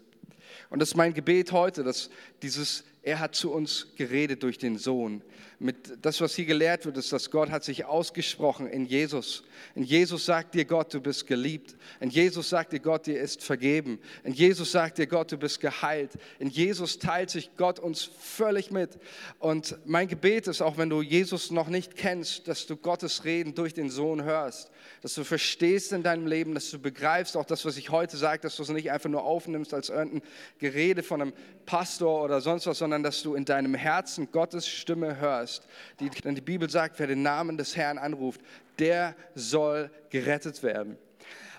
Und 0.70 0.80
das 0.80 0.90
ist 0.90 0.96
mein 0.96 1.14
Gebet 1.14 1.52
heute, 1.52 1.84
dass 1.84 2.10
dieses, 2.42 2.84
er 3.02 3.20
hat 3.20 3.34
zu 3.34 3.52
uns 3.52 3.88
geredet 3.96 4.42
durch 4.42 4.58
den 4.58 4.78
Sohn. 4.78 5.22
Mit 5.60 6.04
das, 6.04 6.20
was 6.20 6.34
hier 6.36 6.44
gelehrt 6.44 6.84
wird, 6.84 6.96
ist, 6.96 7.12
dass 7.12 7.30
Gott 7.30 7.50
hat 7.50 7.64
sich 7.64 7.84
ausgesprochen 7.84 8.68
in 8.68 8.84
Jesus. 8.84 9.42
In 9.74 9.82
Jesus 9.82 10.26
sagt 10.26 10.54
dir 10.54 10.64
Gott, 10.64 10.94
du 10.94 11.00
bist 11.00 11.26
geliebt. 11.26 11.76
In 12.00 12.10
Jesus 12.10 12.48
sagt 12.48 12.72
dir 12.72 12.80
Gott, 12.80 13.06
dir 13.06 13.18
ist 13.18 13.42
vergeben. 13.42 13.98
In 14.22 14.34
Jesus 14.34 14.70
sagt 14.72 14.98
dir 14.98 15.06
Gott, 15.06 15.32
du 15.32 15.36
bist 15.36 15.60
geheilt. 15.60 16.12
In 16.38 16.48
Jesus 16.48 16.98
teilt 16.98 17.30
sich 17.30 17.50
Gott 17.56 17.80
uns 17.80 18.04
völlig 18.04 18.70
mit. 18.70 18.98
Und 19.38 19.78
mein 19.84 20.06
Gebet 20.06 20.46
ist, 20.46 20.60
auch 20.60 20.76
wenn 20.76 20.90
du 20.90 21.02
Jesus 21.02 21.50
noch 21.50 21.68
nicht 21.68 21.96
kennst, 21.96 22.46
dass 22.46 22.66
du 22.66 22.76
Gottes 22.76 23.24
Reden 23.24 23.54
durch 23.54 23.74
den 23.74 23.90
Sohn 23.90 24.22
hörst 24.22 24.70
dass 25.02 25.14
du 25.14 25.24
verstehst 25.24 25.92
in 25.92 26.02
deinem 26.02 26.26
Leben, 26.26 26.54
dass 26.54 26.70
du 26.70 26.78
begreifst, 26.78 27.36
auch 27.36 27.44
das, 27.44 27.64
was 27.64 27.76
ich 27.76 27.90
heute 27.90 28.16
sage, 28.16 28.42
dass 28.42 28.56
du 28.56 28.62
es 28.62 28.68
nicht 28.68 28.90
einfach 28.90 29.10
nur 29.10 29.24
aufnimmst 29.24 29.74
als 29.74 29.88
irgendein 29.90 30.22
Gerede 30.58 31.02
von 31.02 31.22
einem 31.22 31.32
Pastor 31.68 32.24
oder 32.24 32.40
sonst 32.40 32.66
was, 32.66 32.78
sondern 32.78 33.02
dass 33.02 33.22
du 33.22 33.34
in 33.34 33.44
deinem 33.44 33.74
Herzen 33.74 34.32
Gottes 34.32 34.66
Stimme 34.66 35.20
hörst. 35.20 35.68
Die, 36.00 36.08
denn 36.08 36.34
die 36.34 36.40
Bibel 36.40 36.70
sagt, 36.70 36.98
wer 36.98 37.06
den 37.06 37.20
Namen 37.20 37.58
des 37.58 37.76
Herrn 37.76 37.98
anruft, 37.98 38.40
der 38.78 39.14
soll 39.34 39.90
gerettet 40.08 40.62
werden. 40.62 40.96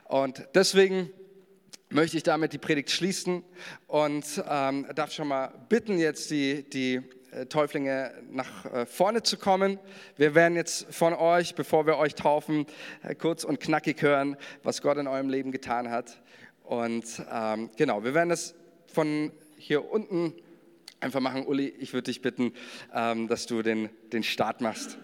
Und 0.06 0.48
deswegen 0.56 1.12
möchte 1.90 2.18
ich 2.18 2.24
damit 2.24 2.54
die 2.54 2.58
Predigt 2.58 2.90
schließen 2.90 3.44
und 3.86 4.44
ähm, 4.50 4.88
darf 4.96 5.12
schon 5.12 5.28
mal 5.28 5.54
bitten, 5.70 6.00
jetzt 6.00 6.32
die, 6.32 6.68
die 6.68 7.02
äh, 7.30 7.46
Täuflinge 7.46 8.12
nach 8.32 8.66
äh, 8.66 8.86
vorne 8.88 9.22
zu 9.22 9.38
kommen. 9.38 9.78
Wir 10.18 10.34
werden 10.34 10.56
jetzt 10.56 10.88
von 10.92 11.14
euch, 11.14 11.54
bevor 11.54 11.86
wir 11.86 11.98
euch 11.98 12.16
taufen, 12.16 12.66
äh, 13.04 13.14
kurz 13.14 13.44
und 13.44 13.60
knackig 13.60 14.02
hören, 14.02 14.38
was 14.64 14.82
Gott 14.82 14.98
in 14.98 15.06
eurem 15.06 15.30
Leben 15.30 15.52
getan 15.52 15.92
hat. 15.92 16.20
Und 16.64 17.06
ähm, 17.32 17.70
genau, 17.78 18.04
wir 18.04 18.16
werden 18.16 18.30
das 18.30 18.56
von 18.88 19.32
hier 19.60 19.92
unten 19.92 20.34
einfach 21.00 21.20
machen. 21.20 21.46
Uli, 21.46 21.68
ich 21.80 21.94
würde 21.94 22.06
dich 22.06 22.22
bitten, 22.22 22.54
ähm, 22.94 23.28
dass 23.28 23.46
du 23.46 23.62
den, 23.62 23.90
den 24.12 24.24
Start 24.24 24.62
machst. 24.62 24.98